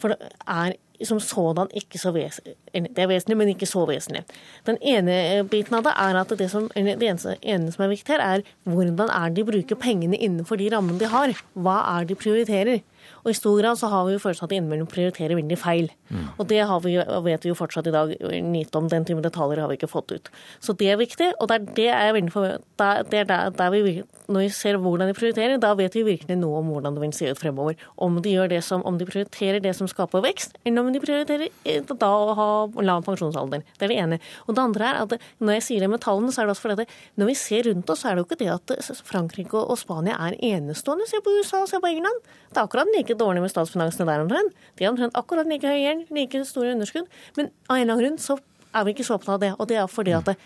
[0.00, 2.54] for det er som sådan ikke så vesentlig.
[2.72, 4.22] Det er vesentlig, men ikke så vesentlig.
[4.66, 7.10] Den ene biten av det er at det, som, det
[7.42, 11.10] ene som er viktig her, er hvordan er de bruker pengene innenfor de rammene de
[11.12, 11.34] har.
[11.52, 12.80] Hva er de prioriterer?
[13.24, 15.90] Og i stor grad så har vi jo følelsen at innimellom prioriterer veldig feil.
[16.08, 16.26] Mm.
[16.36, 18.88] Og det vi, vet vi jo fortsatt i dag lite om.
[18.90, 20.30] Den type detaljer har vi ikke fått ut.
[20.62, 23.72] Så det er viktig, og det er, det er veldig for, det er der, der
[23.74, 27.02] vi, Når vi ser hvordan de prioriterer, da vet vi virkelig noe om hvordan det
[27.04, 27.76] vil se ut fremover.
[27.96, 31.02] Om de, gjør det som, om de prioriterer det som skaper vekst, eller om de
[31.02, 32.48] prioriterer eh, da å ha
[32.82, 33.62] lav pensjonsalder.
[33.78, 34.20] Det er det ene.
[34.46, 36.66] Og det andre er at når jeg sier det med tallene, så er det også
[36.66, 38.74] fordi at når vi ser rundt oss, så er det jo ikke det at
[39.06, 41.08] Frankrike og Spania er enestående.
[41.10, 42.26] Se på USA, se på England.
[42.50, 44.60] Det er akkurat like dårlig med statsfinansene der omtrent.
[44.76, 47.08] De har omtrent akkurat like høy gjeld, like store underskudd.
[47.36, 48.38] Men av en eller annen grunn så
[48.76, 49.52] er vi ikke så opptatt av det.
[49.56, 50.36] Og det er fordi at det,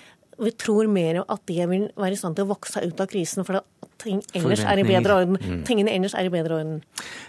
[0.41, 3.11] vi tror mer at det vil være i stand til å vokse seg ut av
[3.11, 3.45] krisen.
[3.45, 3.61] for
[4.01, 5.37] ting ellers er i bedre orden.
[5.37, 5.63] Mm.
[5.69, 6.79] tingene ellers er i bedre orden.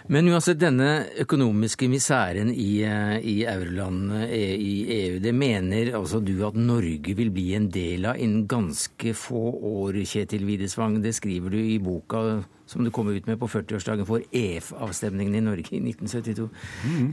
[0.08, 6.22] Men uansett, denne økonomiske misæren i, eh, i eurolandene eh, i EU, det mener altså
[6.24, 11.02] du at Norge vil bli en del av innen ganske få år, Kjetil Widesvang.
[11.02, 15.44] Det skriver du i boka som du kom ut med på 40-årsdagen for EF-avstemningen i
[15.44, 16.48] Norge i 1972.
[16.88, 17.06] Mm.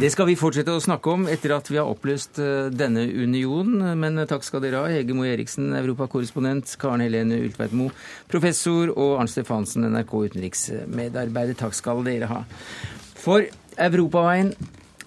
[0.00, 3.96] Det skal vi fortsette å snakke om etter at vi har oppløst eh, denne unionen.
[3.98, 7.94] Men takk skal dere ha, Hege Moe Eriksen, europakorrespondent, Karen Helene Ultveit Moe,
[8.30, 11.56] professor, og Arnt Stefansen, NRK utenriksmedarbeider.
[11.58, 12.42] Takk skal dere ha.
[13.16, 14.54] For Europaveien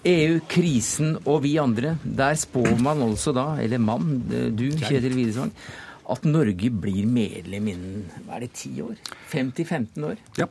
[0.08, 1.96] EU, krisen og vi andre.
[2.04, 5.52] Der spår man altså da, eller mann, eh, du Kjetil Widesvang,
[6.12, 8.98] at Norge blir medlem innen hva er det, ti år?
[9.32, 10.22] 5-15 år?
[10.38, 10.48] Ja.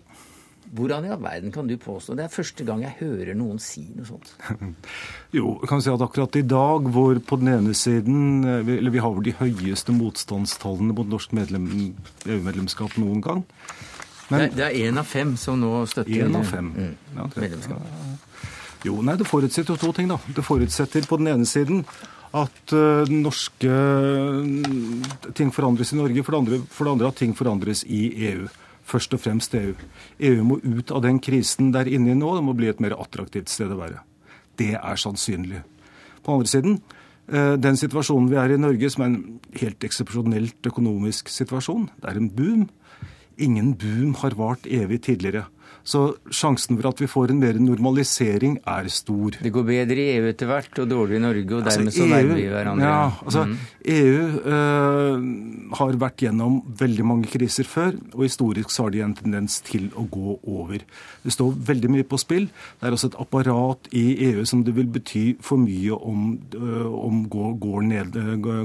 [0.70, 3.88] Hvordan i all verden kan du påstå Det er første gang jeg hører noen si
[3.96, 4.36] noe sånt.
[5.38, 8.94] jo, jeg vi si at akkurat i dag, hvor på den ene siden eh, Eller
[8.94, 13.44] vi har vel de høyeste motstandstallene mot norsk EU-medlemskap noen gang.
[14.30, 16.70] Men, det, er én av fem som nå støtter en av fem.
[16.70, 17.82] Mm, ja, medlemskap.
[18.86, 20.20] Jo, nei, det forutsetter jo to ting, da.
[20.36, 21.82] Det forutsetter på den ene siden
[22.36, 26.24] at uh, norske uh, ting forandres i Norge.
[26.26, 28.46] For det, andre, for det andre at ting forandres i EU.
[28.90, 29.74] Først og fremst EU.
[30.30, 32.36] EU må ut av den krisen der inne nå.
[32.38, 34.04] Det må bli et mer attraktivt sted å være.
[34.60, 35.64] Det er sannsynlig.
[36.26, 36.80] På andre siden,
[37.34, 39.22] uh, den situasjonen vi er i Norge, som er en
[39.62, 42.68] helt eksepsjonelt økonomisk situasjon, det er en boom.
[43.40, 45.48] Ingen boom har vart evig tidligere.
[45.90, 49.40] Så sjansen for at vi får en mer normalisering er stor.
[49.42, 52.10] Det går bedre i EU etter hvert, og dårlig i Norge, og dermed altså, så
[52.12, 52.92] nærmer vi hverandre.
[52.92, 53.56] Ja, altså mm.
[53.96, 55.26] EU øh,
[55.80, 59.90] har vært gjennom veldig mange kriser før, og historisk så har de en tendens til
[59.98, 60.86] å gå over.
[61.26, 62.50] Det står veldig mye på spill.
[62.78, 66.86] Det er også et apparat i EU som det vil bety for mye om, øh,
[66.86, 68.20] om går, går, ned,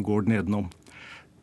[0.05, 0.69] går nedenom.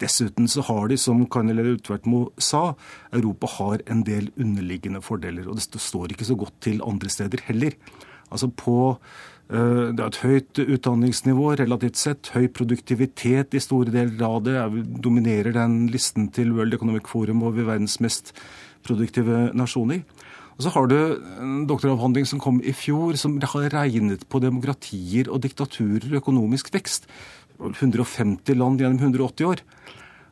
[0.01, 2.71] Dessuten så har de, som Kanel Utvertmo sa,
[3.13, 5.47] Europa har en del underliggende fordeler.
[5.47, 7.77] Og det står ikke så godt til andre steder heller.
[8.31, 8.75] Altså på
[9.51, 14.57] eh, det er et høyt utdanningsnivå relativt sett, høy produktivitet i store deler av det.
[14.57, 18.33] Jeg dominerer den listen til World Economic Forum over verdens mest
[18.87, 20.01] produktive nasjoner.
[20.61, 20.97] Og så har du
[21.41, 26.69] en doktoravhandling som kom i fjor, som har regnet på demokratier og diktaturer og økonomisk
[26.75, 27.07] vekst.
[27.69, 29.63] 150 land gjennom 180 år.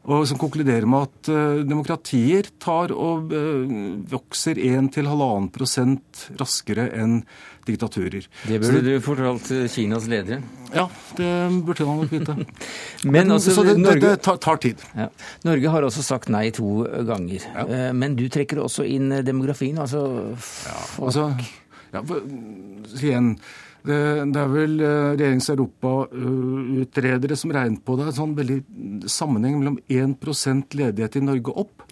[0.09, 3.73] Og som konkluderer med at uh, demokratier tar og uh,
[4.09, 7.19] vokser 1-1,5 prosent raskere enn
[7.67, 8.25] diktaturer.
[8.47, 10.39] Det burde du fortalt Kinas ledere.
[10.73, 10.87] Ja,
[11.19, 11.29] det
[11.67, 12.37] burde han nok vite.
[13.13, 14.81] men, altså, så det, Norge, det, tar, tar tid.
[14.97, 15.11] Ja.
[15.45, 17.45] Norge har også sagt nei to ganger.
[17.51, 17.67] Ja.
[17.67, 19.77] Uh, men du trekker også inn demografien.
[19.83, 20.07] Altså,
[20.65, 21.33] ja, altså
[21.93, 22.01] ja,
[23.01, 23.33] igjen
[23.89, 23.99] det,
[24.35, 28.07] det er vel regjeringens regjerings europautredere som regner på det.
[28.09, 28.59] En sånn veldig
[29.09, 31.85] sammenheng mellom 1 ledighet i Norge opp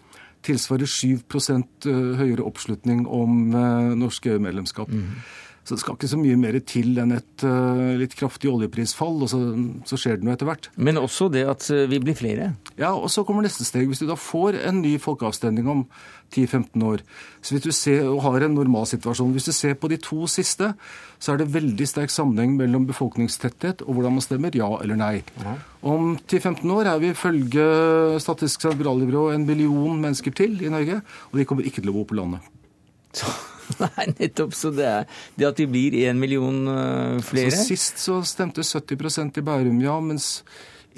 [0.46, 3.50] tilsvarer 7 uh, høyere oppslutning om
[3.98, 4.88] norsk EU-medlemskap.
[4.88, 5.18] Mm.
[5.68, 9.28] Så det skal ikke så mye mer til enn et uh, litt kraftig oljeprisfall, og
[9.28, 9.40] så,
[9.84, 10.70] så, skjer det noe etter hvert.
[10.80, 12.54] Men også det at vi blir flere?
[12.80, 13.84] Ja, og så kommer neste steg.
[13.90, 15.82] Hvis du da får en ny folkeavstemning om
[16.32, 17.02] 10-15 år,
[17.44, 20.70] så hvis du ser, og har en normalsituasjon Hvis du ser på de to siste,
[21.18, 25.12] så er det veldig sterk sammenheng mellom befolkningstetthet og hvordan man stemmer, ja eller nei.
[25.44, 25.56] Ja.
[25.82, 27.68] Om 10-15 år er vi ifølge
[28.24, 32.08] Statistisk sentralbyrå en million mennesker til i Norge, og de kommer ikke til å bo
[32.08, 32.44] på landet.
[33.12, 33.28] Så.
[33.84, 34.56] Nei, nettopp.
[34.56, 34.88] Så det
[35.38, 37.52] det at de blir én million uh, flere?
[37.54, 39.98] Så Sist så stemte 70% i Bærum, ja.
[40.00, 40.38] Mens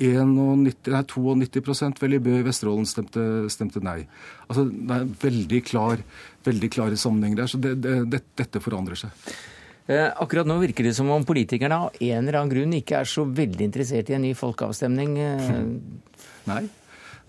[0.00, 4.00] 91, nei, 92 vel i Bø i Vesterålen stemte, stemte, nei.
[4.48, 6.02] Altså, Det er veldig, klar,
[6.46, 7.50] veldig klare sammenhenger der.
[7.52, 9.32] Så det, det, dette forandrer seg.
[9.90, 13.08] Eh, akkurat nå virker det som om politikerne av en eller annen grunn ikke er
[13.10, 15.16] så veldig interessert i en ny folkeavstemning.
[15.18, 15.56] Eh.
[16.50, 16.62] Nei.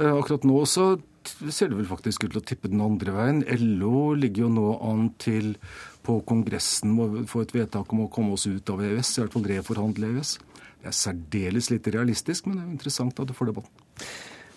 [0.02, 0.94] Akkurat nå så
[1.28, 3.44] ser det vel faktisk ut til å tippe den andre veien.
[3.62, 5.54] LO ligger jo nå an til
[6.06, 9.38] på Kongressen å få et vedtak om å komme oss ut av EØS, i hvert
[9.38, 10.34] fall reforhandle EØS.
[10.82, 13.88] Det er særdeles lite realistisk, men det er jo interessant at du får debatten.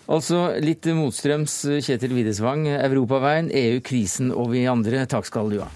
[0.05, 2.67] Altså litt motstrøms Kjetil Widesvang.
[2.77, 5.05] Europaveien, EU, krisen og vi andre.
[5.09, 5.69] Takk skal du ha.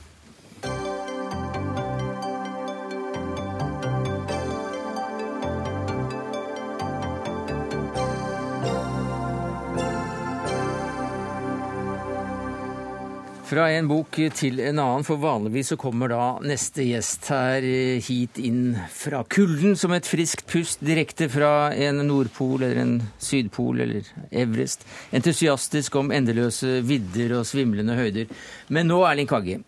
[13.50, 17.98] Fra en bok til en annen, for vanligvis så kommer da neste gjest her eh,
[18.06, 23.82] hit inn fra kulden som et friskt pust direkte fra en Nordpol eller en Sydpol
[23.88, 24.86] eller Everest.
[25.18, 28.30] Entusiastisk om endeløse vidder og svimlende høyder.
[28.70, 29.64] Men nå, Erling Kagge.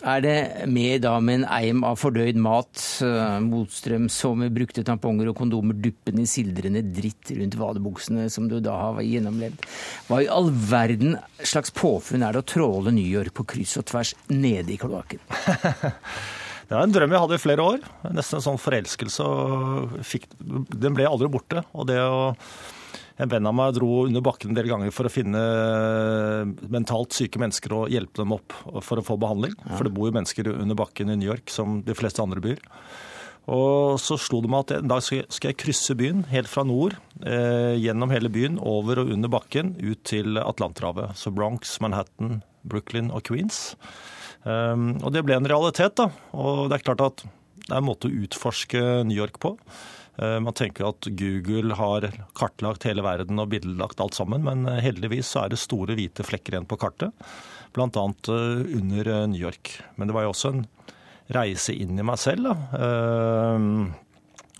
[0.00, 0.36] Er det
[0.72, 5.36] med da med en eim av fordøyd mat, motstrøm, motstrøms og med brukte tamponger og
[5.36, 9.66] kondomer duppende i sildrende dritt rundt vadebuksene som du da har gjennomlevd?
[10.08, 13.88] Hva i all verden slags påfunn er det å tråle New York på kryss og
[13.92, 15.20] tvers nede i kloakken?
[16.70, 17.86] Det var en drøm jeg hadde i flere år.
[18.14, 19.24] Nesten en sånn forelskelse.
[20.06, 21.64] fikk, Den ble aldri borte.
[21.74, 22.28] og det å
[23.20, 25.40] en venn av meg dro under bakken en del ganger for å finne
[26.72, 28.56] mentalt syke mennesker og hjelpe dem opp
[28.86, 29.54] for å få behandling.
[29.60, 29.76] Ja.
[29.76, 32.64] For det bor jo mennesker under bakken i New York som de fleste andre byer.
[33.50, 36.94] Og så slo det meg at en dag skal jeg krysse byen helt fra nord,
[37.24, 41.16] eh, gjennom hele byen, over og under bakken, ut til Atlanterhavet.
[41.18, 43.74] Så Bronx, Manhattan, Brooklyn og Queens.
[44.44, 46.08] Um, og det ble en realitet, da.
[46.32, 49.56] Og det er klart at det er en måte å utforske New York på.
[50.20, 54.82] Eh, man tenker at Google har kartlagt hele verden og bildelagt alt sammen, men eh,
[54.84, 57.16] heldigvis så er det store hvite flekker igjen på kartet,
[57.76, 57.88] bl.a.
[57.88, 59.78] Eh, under New York.
[59.96, 60.62] Men det var jo også en
[61.32, 62.50] reise inn i meg selv.
[62.50, 63.56] da.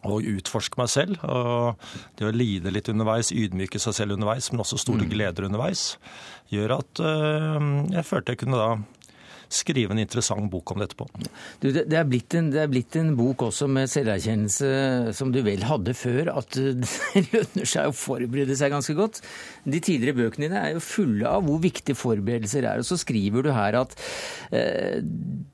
[0.08, 1.18] Og utforske meg selv.
[1.28, 1.82] og
[2.16, 5.10] Det å lide litt underveis, ydmyke seg selv underveis, men også store mm.
[5.12, 5.82] gleder underveis,
[6.48, 8.70] gjør at jeg følte jeg kunne da
[9.50, 11.06] skrive en interessant bok om det etterpå.
[11.62, 12.04] Du, det, er
[12.38, 16.54] en, det er blitt en bok også med selverkjennelse som du vel hadde før, at
[16.58, 19.22] det lønner seg å forberede seg ganske godt.
[19.64, 22.80] De tidligere bøkene dine er jo fulle av hvor viktige forberedelser er.
[22.80, 23.94] Og så skriver du her at
[24.56, 25.00] eh,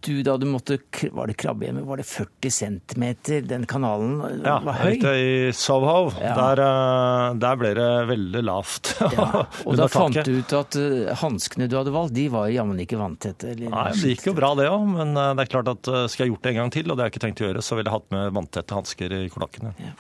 [0.07, 1.87] du da du måtte Var det krabbehjemmet?
[1.89, 3.05] Var det 40 cm?
[3.49, 4.95] Den kanalen ja, var høy?
[5.03, 6.15] Ja, i Sovhov.
[6.23, 6.35] Ja.
[6.39, 8.95] Der, eh, der, ble det veldig lavt.
[9.19, 12.81] ja, og da fant du ut at uh, hanskene du hadde valgt, de var jammen
[12.83, 13.57] ikke vanntette?
[13.59, 16.35] Nei, det gikk jo bra det òg, men eh, det er klart at skal jeg
[16.35, 17.91] gjort det en gang til, og det har jeg ikke tenkt å gjøre, så ville
[17.91, 19.75] jeg hatt med vanntette hansker i kloakkene.
[19.83, 19.95] Ja.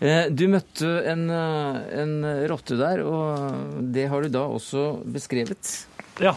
[0.00, 2.14] Eh, du møtte en, en
[2.50, 5.74] rotte der, og det har du da også beskrevet?
[6.22, 6.34] Ja.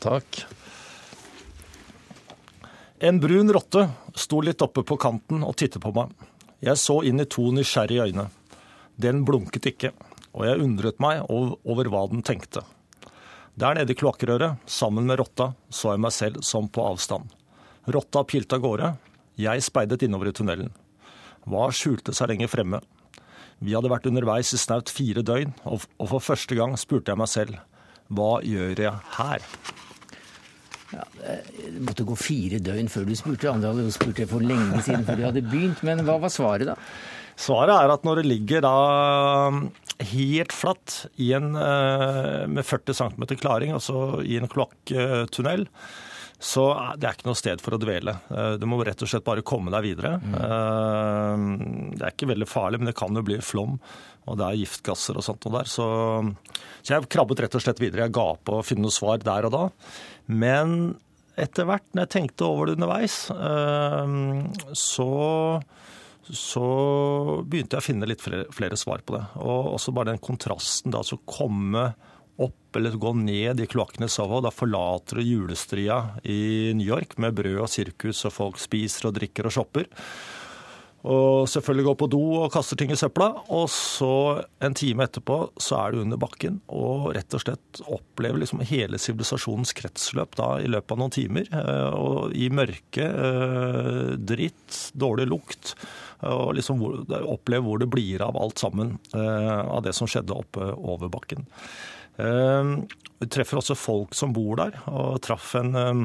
[0.00, 0.44] Takk.
[2.98, 6.12] En brun rotte sto litt oppe på kanten og tittet på meg.
[6.64, 8.30] Jeg så inn i to nysgjerrige øyne.
[8.96, 9.92] Den blunket ikke,
[10.32, 12.64] og jeg undret meg over hva den tenkte.
[13.56, 17.28] Der nede i kloakkrøret, sammen med rotta, så jeg meg selv som på avstand.
[17.92, 18.90] Rotta pilte av gårde.
[19.40, 20.72] Jeg speidet innover i tunnelen.
[21.46, 22.82] Hva skjulte seg lenger fremme?
[23.62, 25.80] Vi hadde vært underveis i snaut fire døgn, og
[26.10, 27.56] for første gang spurte jeg meg selv
[28.14, 29.46] hva gjør jeg her?
[30.94, 33.50] Ja, det måtte gå fire døgn før du spurte.
[33.50, 35.82] Andre hadde jo spurt det for lenge siden før de hadde begynt.
[35.86, 36.76] Men hva var svaret, da?
[37.36, 38.76] Svaret er at når det ligger da
[40.12, 45.66] helt flatt i en, eh, med 40 cm klaring, altså i en kloaktunnel,
[46.38, 46.66] så
[47.00, 48.12] det er ikke noe sted for å dvele.
[48.28, 50.16] Eh, du må rett og slett bare komme deg videre.
[50.20, 50.34] Mm.
[50.36, 51.46] Eh,
[51.96, 53.78] det er ikke veldig farlig, men det kan jo bli flom,
[54.26, 55.70] og det er giftgasser og sånt noe der.
[55.70, 55.86] Så,
[56.82, 58.08] så jeg krabbet rett og slett videre.
[58.08, 59.64] Jeg ga på å finne noe svar der og da.
[60.28, 60.76] Men
[61.40, 63.26] etter hvert, når jeg tenkte over det underveis,
[64.80, 65.10] så
[66.26, 66.66] så
[67.46, 69.22] begynte jeg å finne litt flere, flere, svar på det.
[69.38, 71.92] Og også bare den kontrasten da, altså komme
[72.42, 74.42] opp eller gå ned i kloakkene Soho.
[74.44, 79.16] Da forlater du julestria i New York med brød og sirkus, og folk spiser og
[79.18, 79.88] drikker og shopper.
[81.06, 83.28] Og selvfølgelig går på do og kaster ting i søpla.
[83.54, 88.42] Og så en time etterpå så er du under bakken og rett og slett opplever
[88.42, 91.46] liksom hele sivilisasjonens kretsløp da i løpet av noen timer.
[91.52, 95.76] Eh, og i mørke, eh, dritt, dårlig lukt
[96.26, 96.82] og liksom
[97.20, 101.46] oppleve hvor det blir av alt sammen eh, av det som skjedde oppe over bakken.
[102.22, 102.70] Eh,
[103.20, 106.02] vi treffer også folk som bor der, og traff en eh,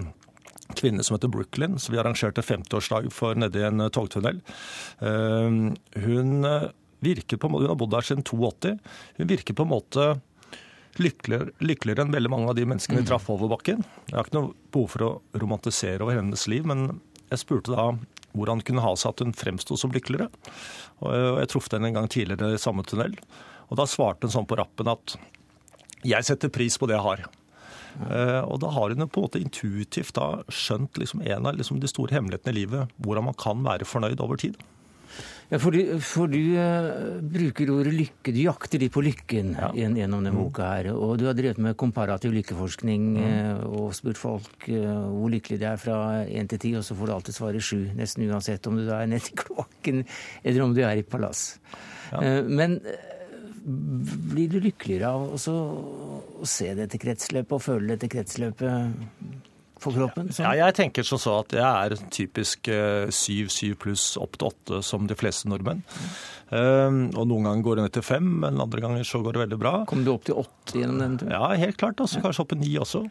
[0.77, 4.39] kvinne som heter Brooklyn, som vi arrangerte 50-årsdag for nedi en togtunnel.
[5.01, 6.45] Hun
[7.03, 8.77] virker på hun har bodd der siden 82.
[9.17, 10.05] Hun virker på en måte
[10.99, 13.09] lykkeligere, lykkeligere enn veldig mange av de menneskene vi mm.
[13.11, 13.83] traff over bakken.
[14.09, 15.11] Jeg har ikke noe behov for å
[15.43, 17.01] romantisere over hennes liv, men
[17.31, 17.91] jeg spurte da
[18.35, 20.29] hvordan det kunne ha seg at hun fremsto som lykkeligere.
[21.03, 23.15] Og jeg traff henne en gang tidligere i samme tunnel.
[23.71, 25.15] Og da svarte hun sånn på rappen at
[26.07, 27.29] jeg setter pris på det jeg har.
[27.99, 31.81] Uh, og da har hun på en måte intuitivt da skjønt liksom en av liksom
[31.81, 34.55] de store hemmelighetene i livet, hvordan man kan være fornøyd over tid.
[35.51, 38.31] Ja, for du, for du uh, bruker ordet lykke.
[38.31, 39.67] Du jakter litt på lykken ja.
[39.75, 40.39] gjennom denne mm.
[40.39, 40.91] boka her.
[40.95, 43.25] Og du har drevet med komparativ lykkeforskning mm.
[43.27, 47.09] uh, og spurt folk hvor lykkelig de er fra én til ti, og så får
[47.09, 47.81] du alltid svaret sju.
[47.99, 50.05] Nesten uansett om du er nede i kloakken
[50.45, 51.49] eller om du er i palass.
[52.11, 52.39] Ja.
[52.47, 52.79] Men
[53.63, 58.95] blir du lykkeligere av å se dette kretsløpet og føle dette kretsløpet
[59.81, 60.31] for kroppen?
[60.33, 60.47] Sånn?
[60.47, 64.81] Ja, jeg tenker som så at jeg er typisk 7-7 eh, pluss opp til 8
[64.85, 65.83] som de fleste nordmenn.
[65.85, 69.43] Ehm, og Noen ganger går det ned til fem, men andre ganger så går det
[69.45, 69.73] veldig bra.
[69.87, 71.31] Kom du opp til åtte gjennom den turen?
[71.31, 72.01] Ja, helt klart.
[72.03, 73.03] Altså, kanskje opp til ni også.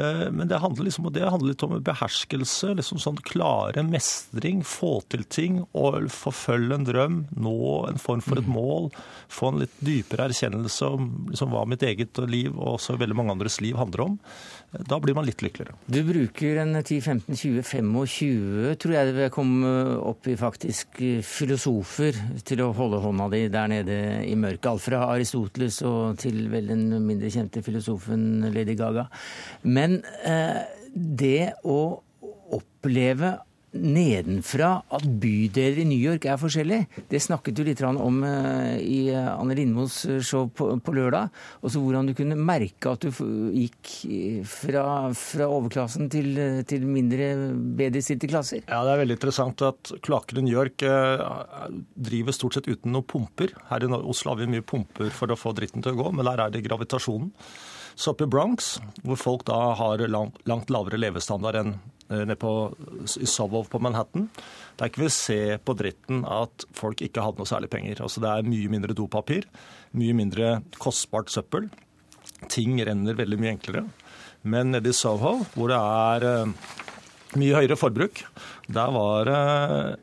[0.00, 2.72] Ehm, men det handler, liksom, det handler litt om beherskelse.
[2.78, 5.60] liksom sånn Klare mestring, få til ting.
[5.76, 7.56] og Forfølge en drøm, nå
[7.90, 8.56] en form for et mm.
[8.56, 8.90] mål.
[9.28, 13.36] Få en litt dypere erkjennelse om liksom, hva mitt eget liv og også veldig mange
[13.36, 14.18] andres liv handler om.
[14.88, 15.76] Da blir man litt lykkeligere.
[15.86, 19.70] Du bruker en 10-15-20-25, tror jeg det vil komme
[20.00, 24.70] opp i faktisk, filosofer til å holde holde hånda di der nede i mørket.
[24.70, 29.08] Alt fra Aristoteles og til vel den mindre kjente filosofen Lady Gaga.
[29.66, 30.62] Men eh,
[30.94, 31.80] det å
[32.56, 33.34] oppleve
[33.80, 37.04] nedenfra at bydeler i New York er forskjellige.
[37.10, 41.30] Det snakket du litt om eh, i eh, Anne Lindmos eh, show på, lørdag.
[41.66, 43.10] Også hvordan du kunne merke at du
[43.54, 43.92] gikk
[44.48, 46.32] fra, fra overklassen til,
[46.68, 47.30] til mindre
[47.78, 48.64] bedrestilte klasser.
[48.66, 53.06] Ja, Det er veldig interessant at kloakken i New York driver stort sett uten noen
[53.06, 53.54] pumper.
[53.70, 56.28] Her i Oslo har vi mye pumper for å få dritten til å gå, men
[56.28, 57.32] der er det gravitasjonen.
[57.96, 58.74] Så oppe i Bronx,
[59.08, 61.76] hvor folk da har langt, langt lavere levestandard enn
[62.10, 62.52] nede på,
[63.20, 64.28] i Sovo på Manhattan.
[64.78, 68.02] Der ikke vi se på dritten at folk ikke hadde noe særlig penger.
[68.04, 69.48] Altså Det er mye mindre dopapir,
[69.96, 71.70] mye mindre kostbart søppel.
[72.52, 73.86] Ting renner veldig mye enklere.
[74.46, 76.74] Men nede i Soho, hvor det er uh,
[77.40, 78.22] mye høyere forbruk,
[78.70, 79.94] der var det Eh,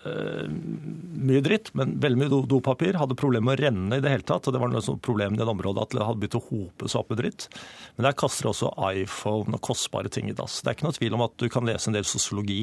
[0.00, 2.96] mye dritt, men veldig mye dopapir.
[2.96, 4.46] Hadde problemer med å renne i det hele tatt.
[4.48, 7.02] og Det var noe problem i det området at det hadde begynt å hope seg
[7.02, 7.48] opp med dritt.
[7.96, 10.62] Men der kaster også iPhone og kostbare ting i dass.
[10.62, 12.62] Det er ikke noe tvil om at du kan lese en del sosiologi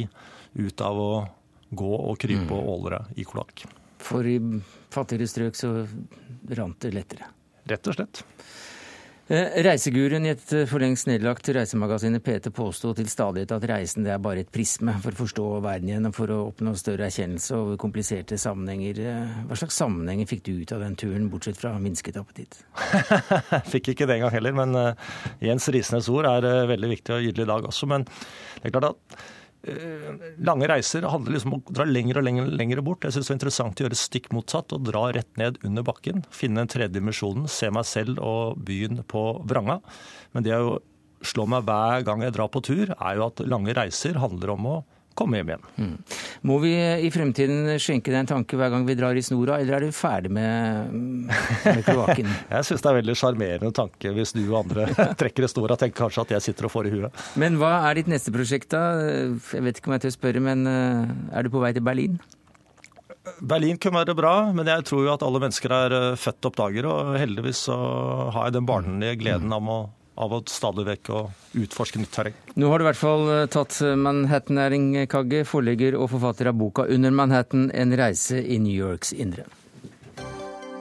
[0.58, 1.12] ut av å
[1.78, 2.72] gå og krype og mm.
[2.74, 3.68] åle i kloakk.
[4.02, 4.38] For i
[4.94, 5.74] fattigere strøk så
[6.58, 7.30] rant det lettere?
[7.68, 8.24] Rett og slett.
[9.28, 14.14] Eh, reiseguruen i et for lengst nedlagt reisemagasinet PT påsto til stadighet at reisen det
[14.14, 17.58] er bare et prisme for å forstå verden igjen og for å oppnå større erkjennelse
[17.58, 19.02] over kompliserte sammenhenger.
[19.04, 22.62] Eh, hva slags sammenhenger fikk du ut av den turen, bortsett fra minsket appetitt?
[23.74, 24.78] fikk ikke det engang heller, men
[25.44, 27.92] Jens Risnes ord er veldig viktig og gyldig i dag også.
[27.92, 29.37] Men det er klart at Eh,
[30.44, 33.06] lange reiser handler liksom om å dra lenger og lenger, lenger bort.
[33.06, 36.24] Jeg syns det er interessant å gjøre stikk motsatt og dra rett ned under bakken.
[36.34, 39.80] Finne den tredje dimensjonen, se meg selv og byen på vranga.
[40.36, 40.78] Men det å
[41.26, 44.70] slå meg hver gang jeg drar på tur, er jo at lange reiser handler om
[44.70, 44.78] å
[45.18, 45.66] komme hjem igjen.
[45.78, 45.96] Mm.
[46.50, 49.78] Må vi i fremtiden skjenke deg en tanke hver gang vi drar i snora, eller
[49.78, 50.94] er du ferdig med,
[51.66, 52.30] med kloakken?
[52.56, 54.88] jeg syns det er veldig sjarmerende tanke hvis du og andre
[55.20, 57.28] trekker i snora og tenker kanskje at jeg sitter og får i huet.
[57.40, 58.84] Men hva er ditt neste prosjekt, da?
[59.02, 62.20] Jeg vet ikke om jeg tør spørre, men eh, er du på vei til Berlin?
[63.44, 66.92] Berlin kunne være bra, men jeg tror jo at alle mennesker er eh, født oppdagere.
[66.92, 67.78] Og heldigvis så
[68.36, 69.80] har jeg den barnlige gleden av å
[70.18, 71.22] av å stadig vekk å
[71.62, 72.36] utforske nytt terreng.
[72.58, 76.88] Nå har du i hvert fall eh, tatt Manhattan-næring, Kagge, forlegger og forfatter av boka
[76.88, 79.48] 'Under Manhattan en reise i New Yorks indre'.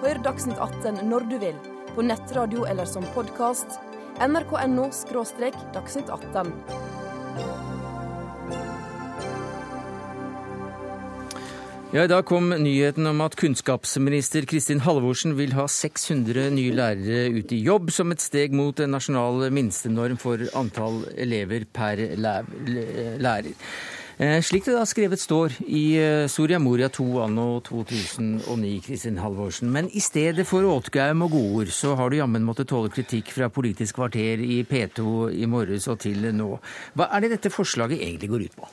[0.03, 1.57] Hør Dagsnytt 18 når du vil,
[1.95, 3.81] på nettradio eller som podkast.
[4.21, 4.91] nrk.no–
[5.77, 7.76] dagsnytt 18.
[11.95, 17.29] Ja, I dag kom nyheten om at kunnskapsminister Kristin Halvorsen vil ha 600 nye lærere
[17.31, 23.55] ut i jobb, som et steg mot en nasjonal minstenorm for antall elever per lærer.
[24.19, 29.71] Eh, slik det da skrevet står i eh, Soria Moria 2 anno 2009, Kristin Halvorsen.
[29.71, 33.47] Men i stedet for åtgaum og godord, så har du jammen måttet tåle kritikk fra
[33.53, 36.57] Politisk kvarter i P2 i morges og til nå.
[36.99, 38.73] Hva er det dette forslaget egentlig går ut på?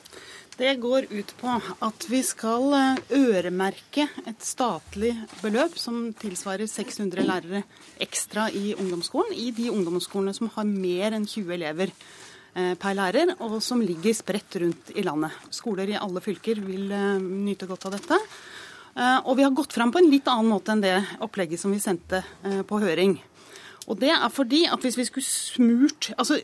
[0.54, 1.50] Det går ut på
[1.82, 7.62] at vi skal eh, øremerke et statlig beløp som tilsvarer 600 lærere
[7.98, 13.34] ekstra i ungdomsskolen, i de ungdomsskolene som har mer enn 20 elever eh, per lærer,
[13.42, 15.34] og som ligger spredt rundt i landet.
[15.50, 18.20] Skoler i alle fylker vil eh, nyte godt av dette.
[19.26, 20.94] Og vi har gått fram på en litt annen måte enn det
[21.26, 22.20] opplegget som vi sendte
[22.70, 23.16] på høring.
[23.90, 26.38] Og det er fordi at hvis vi skulle smurt altså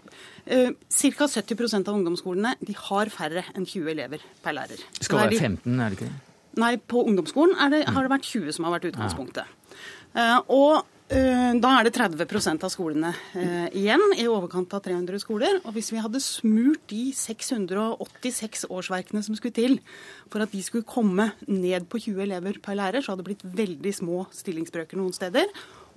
[0.46, 1.28] eh, Ca.
[1.30, 4.82] 70% av ungdomsskolene de har færre enn 20 elever per lærer.
[4.98, 6.18] Det skal være 15, er det ikke det?
[6.60, 9.46] Nei, på ungdomsskolen det, har det vært 20 som har vært utgangspunktet.
[9.46, 9.76] Ja.
[10.10, 10.72] Uh, og
[11.14, 15.60] uh, da er det 30% av skolene eh, igjen, i overkant av 300 skoler.
[15.62, 19.78] Og hvis vi hadde smurt de 686 årsverkene som skulle til
[20.30, 23.46] for at de skulle komme ned på 20 elever per lærer, så hadde det blitt
[23.62, 25.46] veldig små stillingsbrøker noen steder.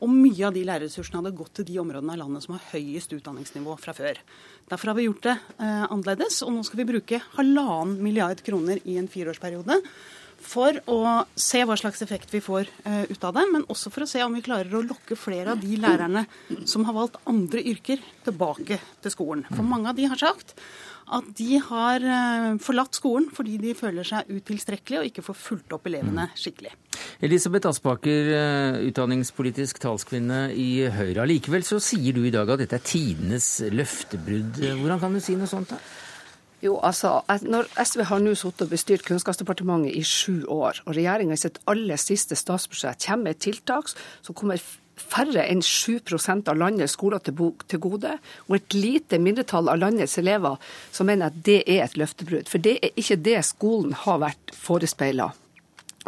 [0.04, 3.14] Og mye av de lærerressursene hadde gått til de områdene av landet som har høyest
[3.16, 4.20] utdanningsnivå fra før.
[4.68, 8.84] Derfor har vi gjort det eh, annerledes, og nå skal vi bruke halvannen milliard kroner
[8.84, 9.80] i en fireårsperiode
[10.43, 14.06] for å se hva slags effekt vi får uh, ut av det, men også for
[14.06, 16.26] å se om vi klarer å lokke flere av de lærerne
[16.70, 19.45] som har valgt andre yrker, tilbake til skolen.
[19.54, 20.56] For mange av de har sagt
[21.18, 25.76] at de har uh, forlatt skolen fordi de føler seg utilstrekkelige og ikke får fulgt
[25.76, 26.74] opp elevene skikkelig.
[27.24, 28.32] Elisabeth Aspaker,
[28.88, 31.26] utdanningspolitisk talskvinne i Høyre.
[31.30, 34.59] Likevel så sier du i dag at dette er tidenes løftebrudd.
[34.82, 35.74] Hvordan kan du si noe sånt?
[35.74, 35.80] da?
[36.64, 41.36] Jo, altså, Når SV har nå sittet og bestyrt Kunnskapsdepartementet i sju år, og regjeringa
[41.36, 44.61] i sitt aller siste statsbudsjett kommer med et tiltak som kommer
[45.00, 48.18] færre enn 7% av landets skoler til gode,
[48.48, 50.60] og et lite mindretall av landets elever,
[50.91, 52.50] så mener jeg at det er et løftebrudd.
[52.52, 55.32] For det er ikke det skolen har vært forespeila.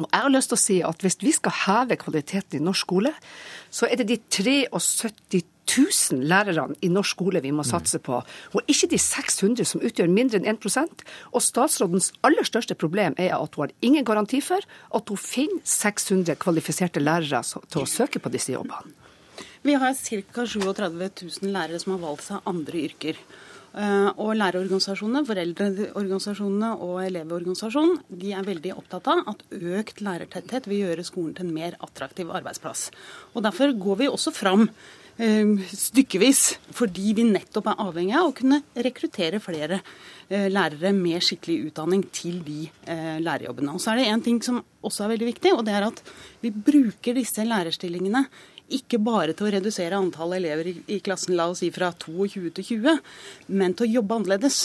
[0.01, 2.87] Og jeg har lyst til å si at Hvis vi skal heve kvaliteten i norsk
[2.87, 3.11] skole,
[3.71, 7.69] så er det de 73 000 lærerne i norsk skole vi må mm.
[7.69, 12.77] satse på, og ikke de 600 som utgjør mindre enn 1% Og statsrådens aller største
[12.77, 17.81] problem er at hun har ingen garanti for at hun finner 600 kvalifiserte lærere til
[17.81, 18.93] å søke på disse jobbene.
[19.65, 20.45] Vi har ca.
[20.45, 23.17] 37 000 lærere som har valgt seg andre yrker.
[23.75, 30.85] Eh, og lærerorganisasjonene, foreldreorganisasjonene og elevorganisasjonen de er veldig opptatt av at økt lærertetthet vil
[30.85, 32.87] gjøre skolen til en mer attraktiv arbeidsplass.
[33.35, 34.69] Og Derfor går vi også fram
[35.19, 39.81] eh, stykkevis, fordi vi nettopp er avhengig av å kunne rekruttere flere
[40.29, 43.75] eh, lærere med skikkelig utdanning til de lærerjobbene.
[43.75, 45.99] Og så er det en ting som også er veldig viktig, og det er at
[46.39, 48.23] vi bruker disse lærerstillingene
[48.73, 52.67] ikke bare til å redusere antall elever i, klassen la oss si fra 22 til
[52.71, 52.99] 20,
[53.53, 54.59] men til å jobbe annerledes.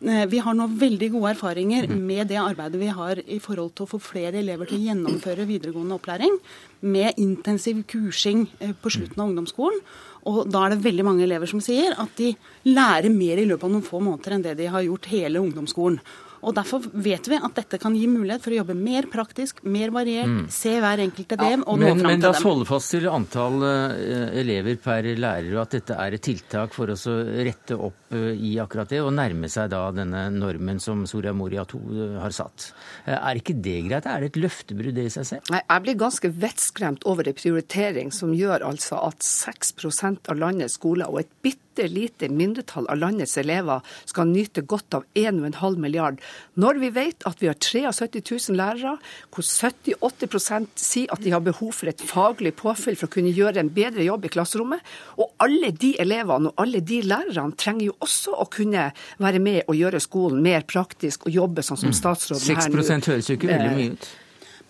[0.00, 2.04] Eh, vi har nå veldig gode erfaringer mhm.
[2.08, 5.48] med det arbeidet vi har i forhold til å få flere elever til å gjennomføre
[5.48, 6.38] videregående opplæring,
[6.80, 9.82] med intensiv kursing eh, på slutten av ungdomsskolen.
[10.30, 12.34] Og da er det veldig mange elever som sier at de
[12.68, 16.00] lærer mer i løpet av noen få måneder enn det de har gjort hele ungdomsskolen.
[16.40, 19.92] Og Derfor vet vi at dette kan gi mulighet for å jobbe mer praktisk, mer
[19.94, 20.46] variert, mm.
[20.52, 22.08] se hver enkelt elev ja, og nå fram til dem.
[22.08, 26.16] Men la oss holde fast til antall uh, elever per lærer, og at dette er
[26.16, 29.82] et tiltak for oss å rette opp uh, i akkurat det, og nærme seg da
[29.94, 32.70] denne normen som Soria Moria II uh, eh, har satt.
[33.12, 34.08] er ikke det greit?
[34.08, 35.52] Er det et løftebrudd det i seg selv?
[35.52, 40.80] Nei, Jeg blir ganske vettskremt over en prioritering som gjør altså at 6% av landets
[40.80, 46.20] skoler og et bitte lite mindretall av landets elever skal nyte godt av 1,5 milliard
[46.60, 48.96] når vi vet at vi har 73 000 lærere,
[49.30, 53.62] hvor 70-80 sier at de har behov for et faglig påfyll for å kunne gjøre
[53.62, 54.80] en bedre jobb i klasserommet.
[55.20, 58.90] Og alle de elevene og alle de lærerne trenger jo også å kunne
[59.22, 62.00] være med og gjøre skolen mer praktisk og jobbe sånn som mm.
[62.00, 64.10] statsråden her nå 6 høres jo ikke veldig mye ut.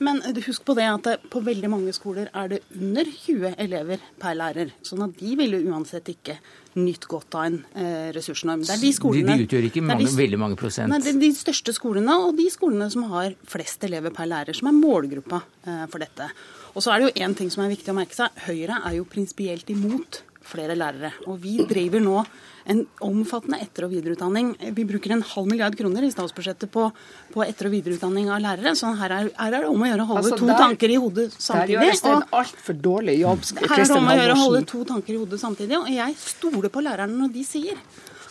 [0.01, 4.39] Men husk på det at på veldig mange skoler er det under 20 elever per
[4.39, 4.73] lærer.
[4.81, 6.39] Sånn at de ville uansett ikke
[6.79, 8.63] nytt godt av en eh, ressursnorm.
[8.67, 9.37] Det er de skolene...
[9.41, 10.93] De, utgjør ikke mange, de, veldig mange prosent?
[10.93, 14.57] Nei, det er de største skolene og de skolene som har flest elever per lærer,
[14.57, 16.31] som er målgruppa eh, for dette.
[16.75, 18.43] Og så er det jo én ting som er viktig å merke seg.
[18.47, 21.13] Høyre er jo prinsipielt imot flere lærere.
[21.29, 22.23] Og vi driver nå
[22.71, 24.53] en omfattende etter- og videreutdanning.
[24.77, 26.87] Vi bruker en halv milliard kroner i statsbudsjettet på,
[27.33, 28.75] på etter- og videreutdanning av lærere.
[28.79, 30.95] Så her er, her er det om å gjøre å holde altså, to der, tanker
[30.95, 31.81] i hodet samtidig.
[31.81, 33.49] Der gjøres det en altfor dårlig jobb.
[33.65, 35.81] Her er det om å gjøre å holde to tanker i hodet samtidig.
[35.81, 37.83] Og jeg stoler på lærerne når de sier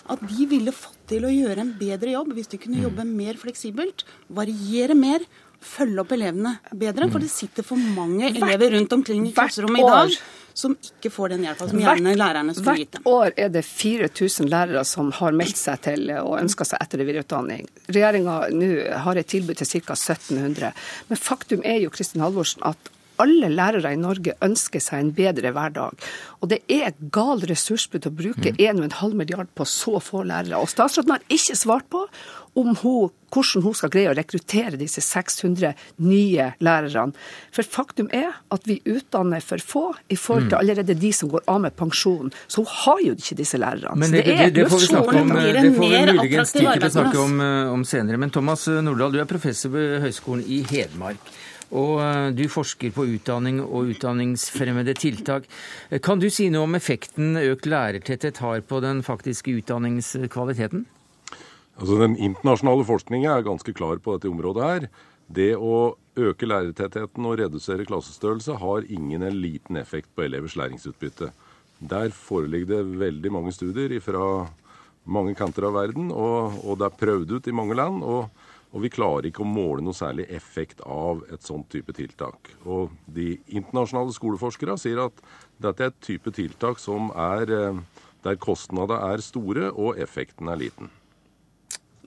[0.10, 3.38] at de ville fått til å gjøre en bedre jobb hvis de kunne jobbe mer
[3.38, 5.26] fleksibelt, variere mer
[5.62, 7.10] følge opp elevene bedre.
[7.12, 10.20] For det sitter for mange elever rundt omkring i klasserommet i dag
[10.60, 13.05] som ikke får den hjelpa som gjerne lærerne skulle gitt dem.
[13.05, 17.03] Hvert år er det 4000 lærere som har meldt seg til og ønska seg etter-
[17.03, 17.68] og videreutdanning.
[17.88, 18.38] Regjeringa
[19.05, 19.95] har et tilbud til ca.
[19.95, 20.74] 1700.
[21.10, 25.53] Men faktum er jo Kristin Halvorsen, at alle lærere i Norge ønsker seg en bedre
[25.55, 26.09] hverdag.
[26.39, 29.17] Og det er et gal ressursbruk å bruke 1,5 mm.
[29.20, 30.59] milliard på så få lærere.
[30.59, 32.05] Og statsråden har ikke svart på
[32.57, 37.13] om hun, hvordan hun skal greie å rekruttere disse 600 nye lærerne.
[37.55, 40.61] For faktum er at vi utdanner for få i forhold til mm.
[40.61, 42.34] allerede de som går av med pensjon.
[42.47, 43.99] Så hun har jo ikke disse lærerne.
[43.99, 46.89] Men det, det, det, det får vi snakke om, det får vi muligens tid til
[46.89, 48.22] å snakke om, eh, om senere.
[48.22, 51.32] Men Thomas Nordahl, du er professor ved Høgskolen i Hedmark.
[51.70, 55.45] Og eh, du forsker på utdanning og utdanningsfremmede tiltak.
[56.05, 60.88] Kan du si noe om effekten økt lærertetthet har på den faktiske utdanningskvaliteten?
[61.80, 64.89] Altså Den internasjonale forskningen er ganske klar på dette området her.
[65.30, 71.30] Det å øke lærertettheten og redusere klassestørrelse har ingen eller liten effekt på elevers læringsutbytte.
[71.80, 74.49] Der foreligger det veldig mange studier fra
[75.09, 78.03] mange kanter av verden, og, og det er prøvd ut i mange land.
[78.03, 78.28] og
[78.70, 82.51] og vi klarer ikke å måle noe særlig effekt av et sånt type tiltak.
[82.70, 85.24] Og de internasjonale skoleforskere sier at
[85.57, 87.82] dette er et type tiltak som er eh,
[88.26, 90.91] der kostnadene er store og effekten er liten.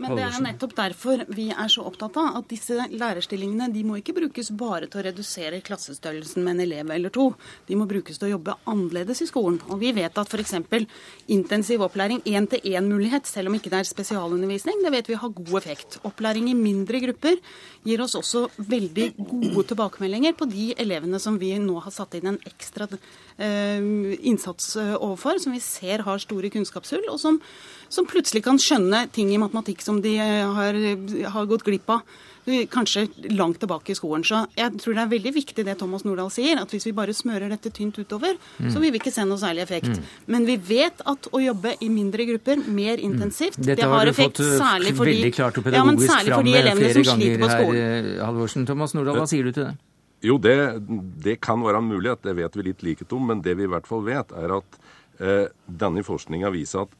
[0.03, 3.85] Men det er jo nettopp derfor vi er så opptatt av at disse lærerstillingene de
[3.87, 7.29] må ikke brukes bare til å redusere klassestørrelsen med en elev eller to.
[7.69, 9.61] De må brukes til å jobbe annerledes i skolen.
[9.71, 10.57] Og vi vet at f.eks.
[11.33, 16.01] intensiv opplæring, én-til-én-mulighet, selv om ikke det er spesialundervisning, det vet vi har god effekt.
[16.09, 17.39] Opplæring i mindre grupper
[17.87, 22.35] gir oss også veldig gode tilbakemeldinger på de elevene som vi nå har satt inn
[22.35, 22.89] en ekstra
[23.39, 27.41] innsats eh, overfor, som vi ser har store kunnskapshull, og som,
[27.93, 30.77] som plutselig kan skjønne ting i matematikk som de eh, har,
[31.35, 32.03] har gått glipp av
[32.47, 34.25] eh, kanskje langt tilbake i skolen.
[34.27, 37.15] Så jeg tror det er veldig viktig det Thomas Nordahl sier, at hvis vi bare
[37.17, 38.73] smører dette tynt utover, mm.
[38.75, 39.93] så vil vi ikke se noe særlig effekt.
[39.93, 40.11] Mm.
[40.35, 43.07] Men vi vet at å jobbe i mindre grupper, mer mm.
[43.09, 43.71] intensivt, mm.
[43.73, 47.81] det har, effekt særlig fordi, ja, særlig fordi elevene som sliter på skolen.
[47.83, 48.69] Her, Halvorsen.
[48.69, 49.79] Thomas Nordahl, hva sier du til det?
[50.23, 50.57] Jo, det,
[51.25, 53.27] det, kan være en mulighet, det vet vi litt like om.
[53.31, 54.79] Men det vi i hvert fall vet, er at
[55.19, 56.95] eh, denne forskninga viser at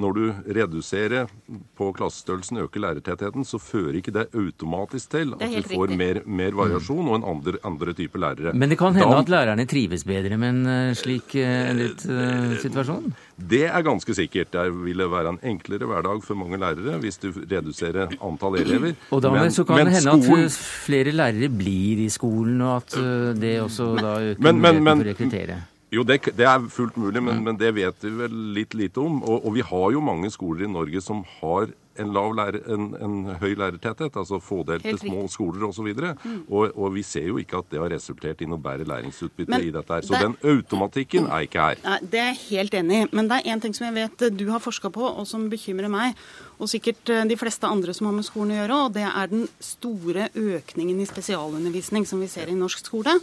[0.00, 0.24] når du
[0.56, 1.30] reduserer
[1.78, 6.56] på klassestørrelsen, øker lærertettheten, så fører ikke det automatisk til at du får mer, mer,
[6.58, 8.54] variasjon og en andre, andre type lærere.
[8.54, 12.20] Men det kan hende da, at lærerne trives bedre med en eh, slik endret uh,
[12.20, 13.10] eh, situasjon?
[13.50, 14.52] Det er ganske sikkert.
[14.52, 18.94] Det vil være en enklere hverdag for mange lærere hvis du reduserer antall elever.
[19.10, 20.46] Og da men, så kan det hende skolen...
[20.46, 22.98] at flere lærere blir i skolen, og at
[23.40, 25.60] det også da øker men, men, muligheten for å rekruttere.
[25.90, 29.22] Jo, det, det, er fullt mulig, men, men, det vet vi vel litt lite om.
[29.24, 33.16] Og, og, vi har jo mange skoler i Norge som har en, lærer, en, en
[33.40, 35.90] høy lærertetthet, altså fådelte små skoler osv.
[35.90, 36.38] Og, så mm.
[36.46, 39.66] og, og vi ser jo ikke at det har resultert i noe bedre læringsutbytte men,
[39.66, 40.06] i dette her.
[40.06, 41.82] Så det, den automatikken er ikke her.
[41.84, 43.10] Nei, det er jeg helt enig i.
[43.10, 45.90] Men det er én ting som jeg vet du har forska på, og som bekymrer
[45.90, 46.14] meg
[46.60, 49.30] og sikkert eh, de fleste andre som har med skolen å gjøre, og det er
[49.32, 53.16] den store økningen i spesialundervisning som vi ser i norsk skole.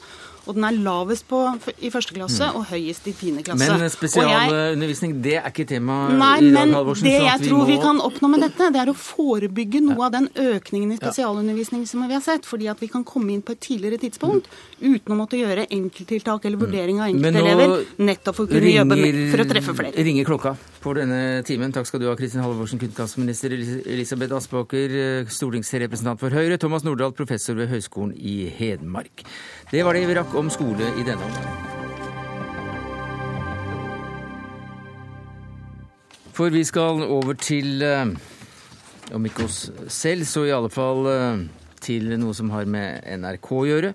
[0.48, 1.41] Og den er lavest på,
[1.84, 2.58] i første klasse mm.
[2.60, 3.68] og høyest i tiende klasse.
[3.68, 7.10] Men spesialundervisning, det er ikke tema nei, i dag, Halvorsen?
[7.10, 10.30] Det jeg tror vi kan oppnå med dette, det er å forebygge noe av den
[10.48, 12.48] økningen i spesialundervisning som vi har sett.
[12.48, 14.95] Fordi at vi kan komme inn på et tidligere tidspunkt mm.
[14.95, 19.00] uten å måtte gjøre enkelttiltak eller vurdering av enkeltelever, nettopp for å kunne ringer, jobbe
[19.04, 20.08] med, for å treffe flere.
[20.10, 21.76] ringer klokka på denne timen.
[21.76, 26.84] Takk skal du ha, Kristin Halvorsen, kunnskapsminister kunnskapsminister Elisabeth Aspaker, eh, stortingsrepresentant for Høyre, Thomas
[26.84, 29.24] Nordahl, professor ved Høgskolen i Hedmark.
[29.72, 31.55] Det var det vi rakk om skole i denne omgang.
[36.38, 38.05] For vi skal over til, eh,
[39.11, 41.47] om ikke oss selv, så i alle fall eh,
[41.82, 43.93] til noe som har med NRK å gjøre.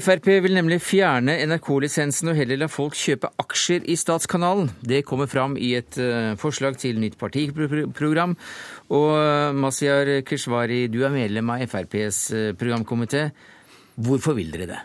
[0.00, 4.70] Frp vil nemlig fjerne NRK-lisensen og heller la folk kjøpe aksjer i Statskanalen.
[4.80, 8.36] Det kommer fram i et uh, forslag til nytt partiprogram.
[8.90, 13.28] Og Mazyar Keshvari, du er medlem av FrPs eh, programkomité.
[13.98, 14.80] Hvorfor vil dere det?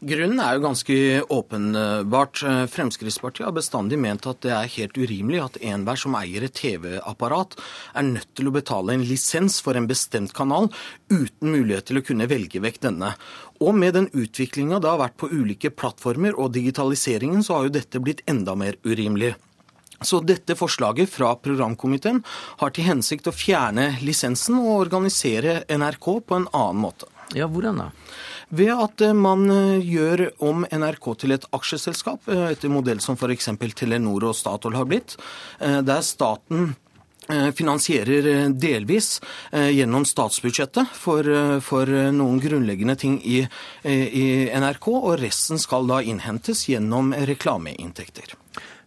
[0.00, 0.94] Grunnen er jo ganske
[1.28, 2.40] åpenbart.
[2.72, 7.58] Fremskrittspartiet har bestandig ment at det er helt urimelig at enhver som eier et TV-apparat,
[7.92, 10.70] er nødt til å betale en lisens for en bestemt kanal
[11.12, 13.12] uten mulighet til å kunne velge vekk denne.
[13.60, 17.76] Og med den utviklinga det har vært på ulike plattformer og digitaliseringen, så har jo
[17.76, 19.34] dette blitt enda mer urimelig.
[20.00, 22.24] Så dette forslaget fra programkomiteen
[22.64, 27.12] har til hensikt å fjerne lisensen og organisere NRK på en annen måte.
[27.36, 27.90] Ja, hvordan da?
[28.50, 33.18] Ved at eh, man eh, gjør om NRK til et aksjeselskap, eh, etter modell som
[33.18, 33.50] f.eks.
[33.78, 35.16] Telenor og Statoil har blitt,
[35.60, 36.74] der staten
[37.54, 39.20] finansierer delvis
[39.52, 41.28] gjennom statsbudsjettet for,
[41.62, 43.44] for noen grunnleggende ting i,
[43.84, 48.34] i NRK, og resten skal da innhentes gjennom reklameinntekter.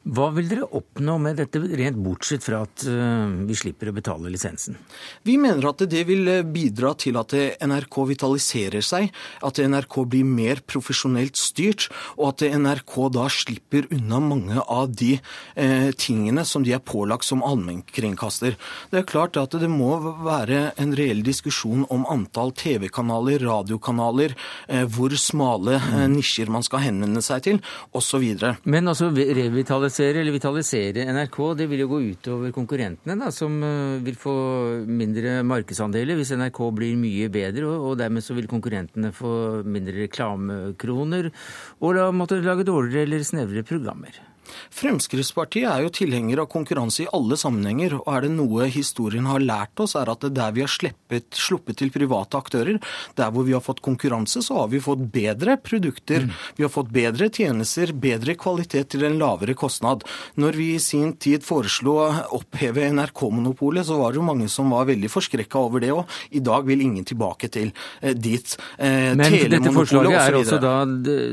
[0.04, 4.28] Hva vil dere oppnå med dette, rent bortsett fra at uh, vi slipper å betale
[4.28, 4.76] lisensen?
[5.24, 7.32] Vi mener at det vil eh, bidra til at
[7.64, 9.14] NRK vitaliserer seg,
[9.48, 11.88] at NRK blir mer profesjonelt styrt,
[12.18, 17.30] og at NRK da slipper unna mange av de eh, tingene som de er pålagt
[17.30, 18.60] som allmennkringkaster.
[18.92, 19.96] Det er klart at det må
[20.28, 24.36] være en reell diskusjon om antall TV-kanaler, radiokanaler,
[24.68, 27.64] eh, hvor smale eh, nisjer man skal henvende seg til,
[27.96, 28.28] osv.
[28.68, 33.62] Men altså revitalisering revitalisere eller vitalisere NRK, det vil jo gå utover konkurrentene, da, som
[33.64, 34.34] eh, vil få
[34.88, 41.32] mindre markedsandeler hvis NRK blir mye bedre, og dermed så vil konkurrentene få mindre reklamekroner,
[41.82, 44.33] og da måtte lage dårligere eller snevrere programmer.
[44.74, 47.98] Fremskrittspartiet er jo tilhenger av konkurranse i alle sammenhenger.
[48.00, 51.80] og Er det noe historien har lært oss, er at der vi har sleppet, sluppet
[51.82, 52.80] til private aktører,
[53.16, 56.28] der hvor vi har fått konkurranse, så har vi fått bedre produkter.
[56.28, 56.34] Mm.
[56.58, 60.04] Vi har fått bedre tjenester, bedre kvalitet til en lavere kostnad.
[60.36, 64.74] Når vi i sin tid foreslo å oppheve NRK-monopolet, så var det jo mange som
[64.74, 66.20] var veldig forskrekka over det òg.
[66.36, 67.72] I dag vil ingen tilbake til
[68.02, 68.58] eh, dit.
[68.78, 70.76] Eh, Men dette forslaget er også da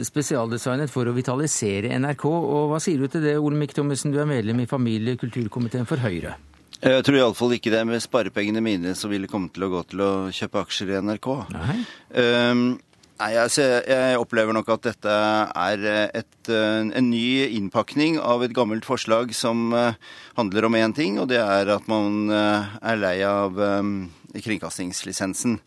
[0.06, 2.26] spesialdesignet for å vitalisere NRK.
[2.30, 5.88] og Hva sier du til det, Olemic Thommessen, du er medlem i familie- og kulturkomiteen
[5.88, 6.36] for Høyre?
[6.80, 10.04] Jeg tror iallfall ikke det med sparepengene mine som ville komme til å gå til
[10.04, 11.28] å kjøpe aksjer i NRK.
[11.56, 11.80] Nei.
[12.16, 12.62] Um,
[13.20, 15.82] Nei, altså, Jeg opplever nok at dette er
[16.16, 19.74] et, en ny innpakning av et gammelt forslag som
[20.38, 23.60] handler om én ting, og det er at man er lei av
[24.32, 25.58] kringkastingslisensen.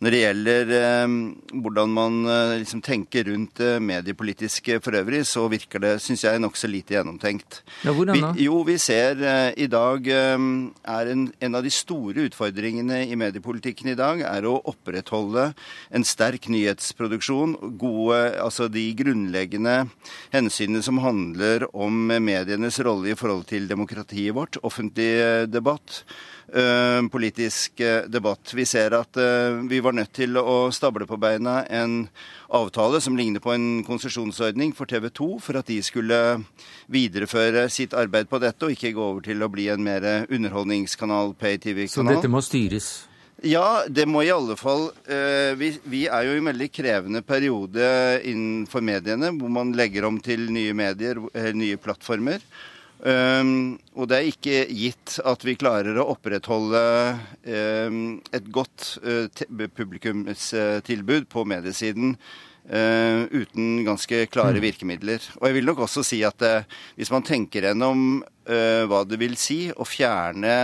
[0.00, 1.14] Når det gjelder eh,
[1.60, 6.40] hvordan man eh, liksom tenker rundt eh, mediepolitiske for øvrig, så virker det, syns jeg,
[6.40, 7.58] nokså lite gjennomtenkt.
[7.84, 8.30] Ja, hvordan da?
[8.38, 9.20] Vi, jo, vi ser
[9.60, 14.56] i dag er en, en, av de store utfordringene i mediepolitikken i dag er å
[14.72, 15.50] opprettholde
[15.92, 19.82] en sterk nyhetsproduksjon, gode, altså de grunnleggende
[20.32, 25.12] hensynene som handler om medienes rolle i forhold til demokratiet vårt, offentlig
[25.52, 26.00] debatt
[27.12, 27.80] politisk
[28.10, 28.52] debatt.
[28.56, 29.18] Vi ser at
[29.70, 32.08] vi var nødt til å stable på beina en
[32.50, 36.18] avtale som ligner på en konsesjonsordning for TV 2, for at de skulle
[36.90, 41.36] videreføre sitt arbeid på dette, og ikke gå over til å bli en mer underholdningskanal,
[41.38, 41.94] pay-TV-kanal.
[41.94, 42.90] Så dette må styres?
[43.46, 44.90] Ja, det må i alle fall.
[45.56, 47.86] Vi, vi, er jo i en veldig krevende periode
[48.28, 51.22] innenfor mediene, hvor man legger om til nye medier,
[51.56, 52.44] nye plattformer.
[53.00, 56.82] Um, og det er ikke gitt at vi klarer å opprettholde
[57.48, 59.24] um, et godt uh,
[59.72, 64.64] publikumstilbud på mediesiden uh, uten ganske klare mm.
[64.66, 65.30] virkemidler.
[65.40, 66.68] Og jeg vil nok også si at uh,
[67.00, 70.54] hvis man tenker gjennom hva det vil si å fjerne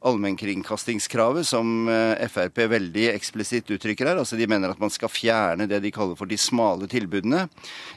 [0.00, 4.20] allmennkringkastingskravet, som eh, Frp veldig eksplisitt uttrykker her.
[4.20, 7.46] Altså De mener at man skal fjerne det de kaller for de smale tilbudene.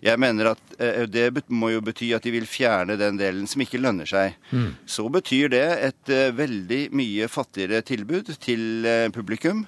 [0.06, 3.64] Jeg mener at eh, det må jo bety at de vil fjerne den delen som
[3.66, 4.38] ikke lønner seg.
[4.52, 4.72] Mm.
[4.90, 9.66] Så betyr det et eh, veldig mye fattigere tilbud til publikum.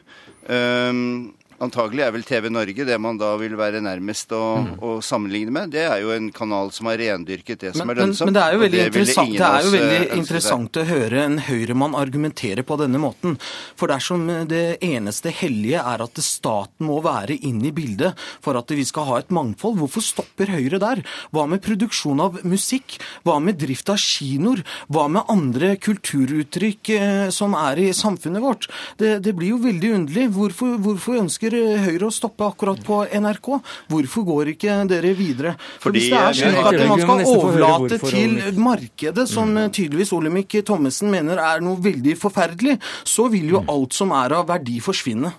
[0.48, 4.70] Um, Antagelig er vel TV Norge det man da vil være nærmest å, mm.
[4.82, 5.74] å sammenligne med.
[5.76, 8.32] Det er jo en kanal som har rendyrket det som men, er lønnsomt.
[8.32, 11.26] Men, men det er jo veldig, interessant, det er jo veldig eh, interessant å høre
[11.28, 13.38] en høyremann argumentere på denne måten.
[13.78, 18.74] For dersom det eneste hellige er at staten må være inn i bildet for at
[18.74, 21.04] vi skal ha et mangfold, hvorfor stopper Høyre der?
[21.32, 22.98] Hva med produksjon av musikk?
[23.28, 24.64] Hva med drift av kinoer?
[24.92, 28.68] Hva med andre kulturuttrykk eh, som er i samfunnet vårt?
[28.98, 30.28] Det, det blir jo veldig underlig.
[30.36, 33.50] Hvorfor, hvorfor ønsker ønsker Høyre å stoppe akkurat på NRK.
[33.92, 35.56] Hvorfor går ikke dere videre?
[35.82, 39.72] For Hvis det er slik at man skal overlate til markedet, som mm.
[39.72, 43.72] tydeligvis Olemic Thommessen mener er noe veldig forferdelig, så vil jo mm.
[43.72, 45.32] alt som er av verdi forsvinne.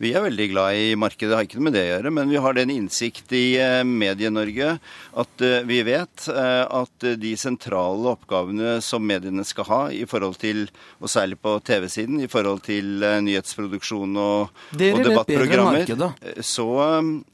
[0.00, 2.10] Vi er veldig glad i markedet, det har ikke noe med det å gjøre.
[2.16, 4.70] Men vi har den innsikt i eh, Medie-Norge
[5.20, 10.38] at eh, vi vet eh, at de sentrale oppgavene som mediene skal ha i forhold
[10.40, 10.62] til,
[11.04, 15.84] og særlig på TV-siden, i forhold til nyhetsproduksjon og, og debattprogrammer,
[16.40, 16.70] så,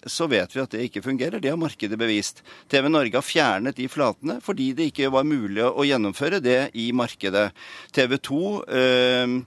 [0.02, 1.38] så, vet vi at det ikke fungerer.
[1.38, 2.42] Det har markedet bevist.
[2.72, 6.90] TV Norge har fjernet de flatene fordi det ikke var mulig å gjennomføre det i
[6.96, 7.46] markedet.
[7.94, 9.38] TV 2 øh,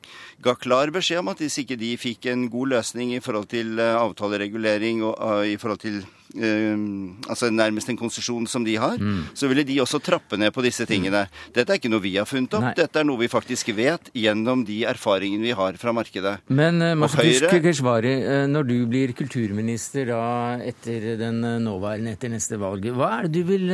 [0.43, 3.79] ga klar beskjed om at hvis ikke de fikk en god løsning i forhold til
[3.79, 5.99] eh, avtaleregulering og uh, i forhold til
[6.29, 9.31] altså nærmest en konsesjon som de har, mm.
[9.33, 11.25] så ville de også trappe ned på disse tingene.
[11.25, 11.53] Mm.
[11.55, 12.73] Dette er ikke noe vi har funnet opp, Nei.
[12.77, 16.35] dette er noe vi faktisk vet gjennom de erfaringene vi har fra markedet.
[16.53, 17.51] Men uh, Høyre...
[17.63, 18.13] Keshvari,
[18.49, 20.21] når du blir kulturminister da
[20.63, 23.73] etter den nåværende, etter neste valg, hva er det du vil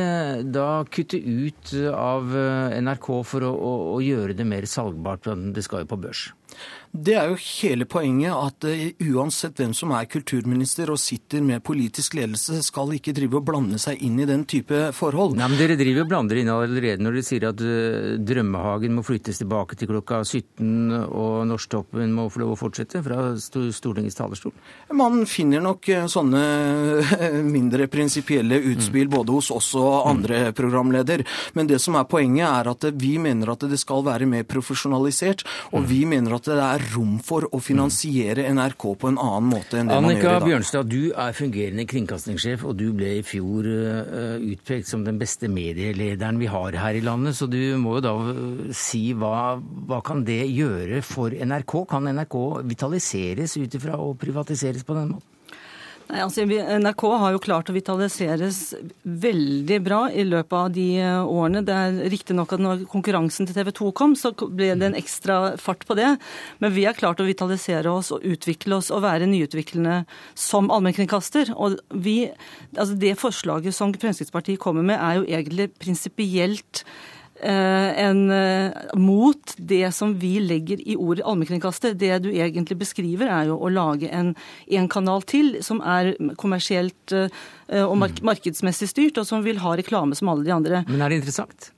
[0.54, 2.32] da kutte ut av
[2.80, 5.28] NRK for å, å, å gjøre det mer salgbart?
[5.52, 6.28] Det skal jo på børs.
[6.96, 11.64] Det er jo hele poenget at uh, uansett hvem som er kulturminister og sitter med
[11.66, 15.36] politisk ledelse, skal ikke drive og blande seg inn i den type forhold.
[15.36, 19.04] Nei, men Dere driver og blander inn allerede når dere sier at uh, Drømmehagen må
[19.06, 24.54] flyttes tilbake til klokka 17 og Norsktoppen må få lov å fortsette fra Stortingets talerstol?
[24.96, 26.44] Man finner nok uh, sånne
[27.56, 29.14] mindre prinsipielle utspill mm.
[29.18, 30.56] både hos oss og andre mm.
[30.56, 31.26] programleder.
[31.58, 35.44] Men det som er poenget er at vi mener at det skal være mer profesjonalisert,
[35.74, 35.90] og mm.
[35.90, 39.90] vi mener at det er rom for å finansiere NRK på en annen måte enn
[39.90, 40.34] det Annika man gjør i dag.
[40.36, 45.20] Annika Bjørnstad, du er fungerende kringkastingssjef, og du ble i fjor uh, utpekt som den
[45.20, 47.38] beste medielederen vi har her i landet.
[47.38, 51.78] Så du må jo da uh, si hva, hva kan det gjøre for NRK?
[51.90, 55.35] Kan NRK vitaliseres ut ifra å privatiseres på den måten?
[56.06, 58.60] Nei, altså NRK har jo klart å vitaliseres
[59.02, 61.64] veldig bra i løpet av de eh, årene.
[61.66, 65.56] Det er Riktignok at når konkurransen til TV 2 kom, så ble det en ekstra
[65.58, 66.12] fart på det.
[66.62, 70.04] Men vi har klart å vitalisere oss og utvikle oss og være nyutviklende
[70.38, 71.50] som allmennkringkaster.
[71.58, 72.20] Og vi,
[72.76, 76.84] altså det forslaget som Fremskrittspartiet kommer med, er jo egentlig prinsipielt
[77.44, 81.94] en, eh, mot det som vi legger i ordet allmennkringkaster.
[81.94, 84.34] Det du egentlig beskriver, er jo å lage en,
[84.66, 87.28] en kanal til som er kommersielt eh,
[87.82, 90.84] og markedsmessig styrt, og som vil ha reklame som alle de andre.
[90.88, 91.72] Men er det interessant?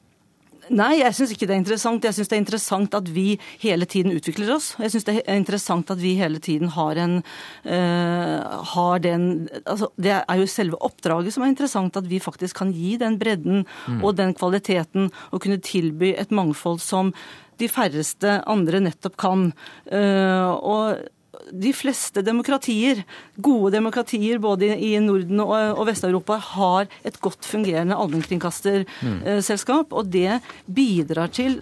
[0.74, 2.04] Nei, jeg syns ikke det er interessant.
[2.04, 3.26] Jeg syns det er interessant at vi
[3.62, 4.70] hele tiden utvikler oss.
[4.80, 9.90] Jeg syns det er interessant at vi hele tiden har en uh, har den altså
[9.96, 13.64] Det er jo selve oppdraget som er interessant, at vi faktisk kan gi den bredden
[13.64, 14.00] mm.
[14.02, 17.12] og den kvaliteten og kunne tilby et mangfold som
[17.58, 19.48] de færreste andre nettopp kan.
[19.90, 21.08] Uh, og
[21.52, 23.04] de fleste demokratier,
[23.36, 29.92] gode demokratier både i Norden og Vest-Europa, har et godt fungerende allmennkringkasterselskap.
[29.92, 31.60] Og det bidrar til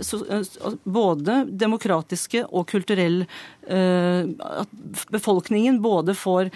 [0.84, 3.26] både demokratiske og kulturell
[3.66, 4.68] Eh, at
[5.10, 6.52] befolkningen både får eh,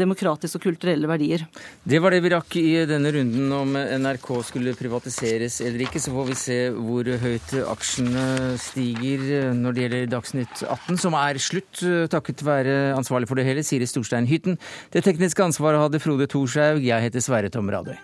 [0.00, 1.46] demokratiske og kulturelle verdier.
[1.84, 6.02] Det var det vi rakk i denne runden om NRK skulle privatiseres eller ikke.
[6.02, 8.26] Så får vi se hvor høyt aksjene
[8.60, 13.64] stiger når det gjelder Dagsnytt 18, som er slutt takket være ansvarlig for det hele,
[13.66, 14.58] Siri Storstein Hytten.
[14.92, 16.82] Det tekniske ansvaret hadde Frode Thorshaug.
[16.84, 17.98] Jeg heter Sverre Tom Radøy.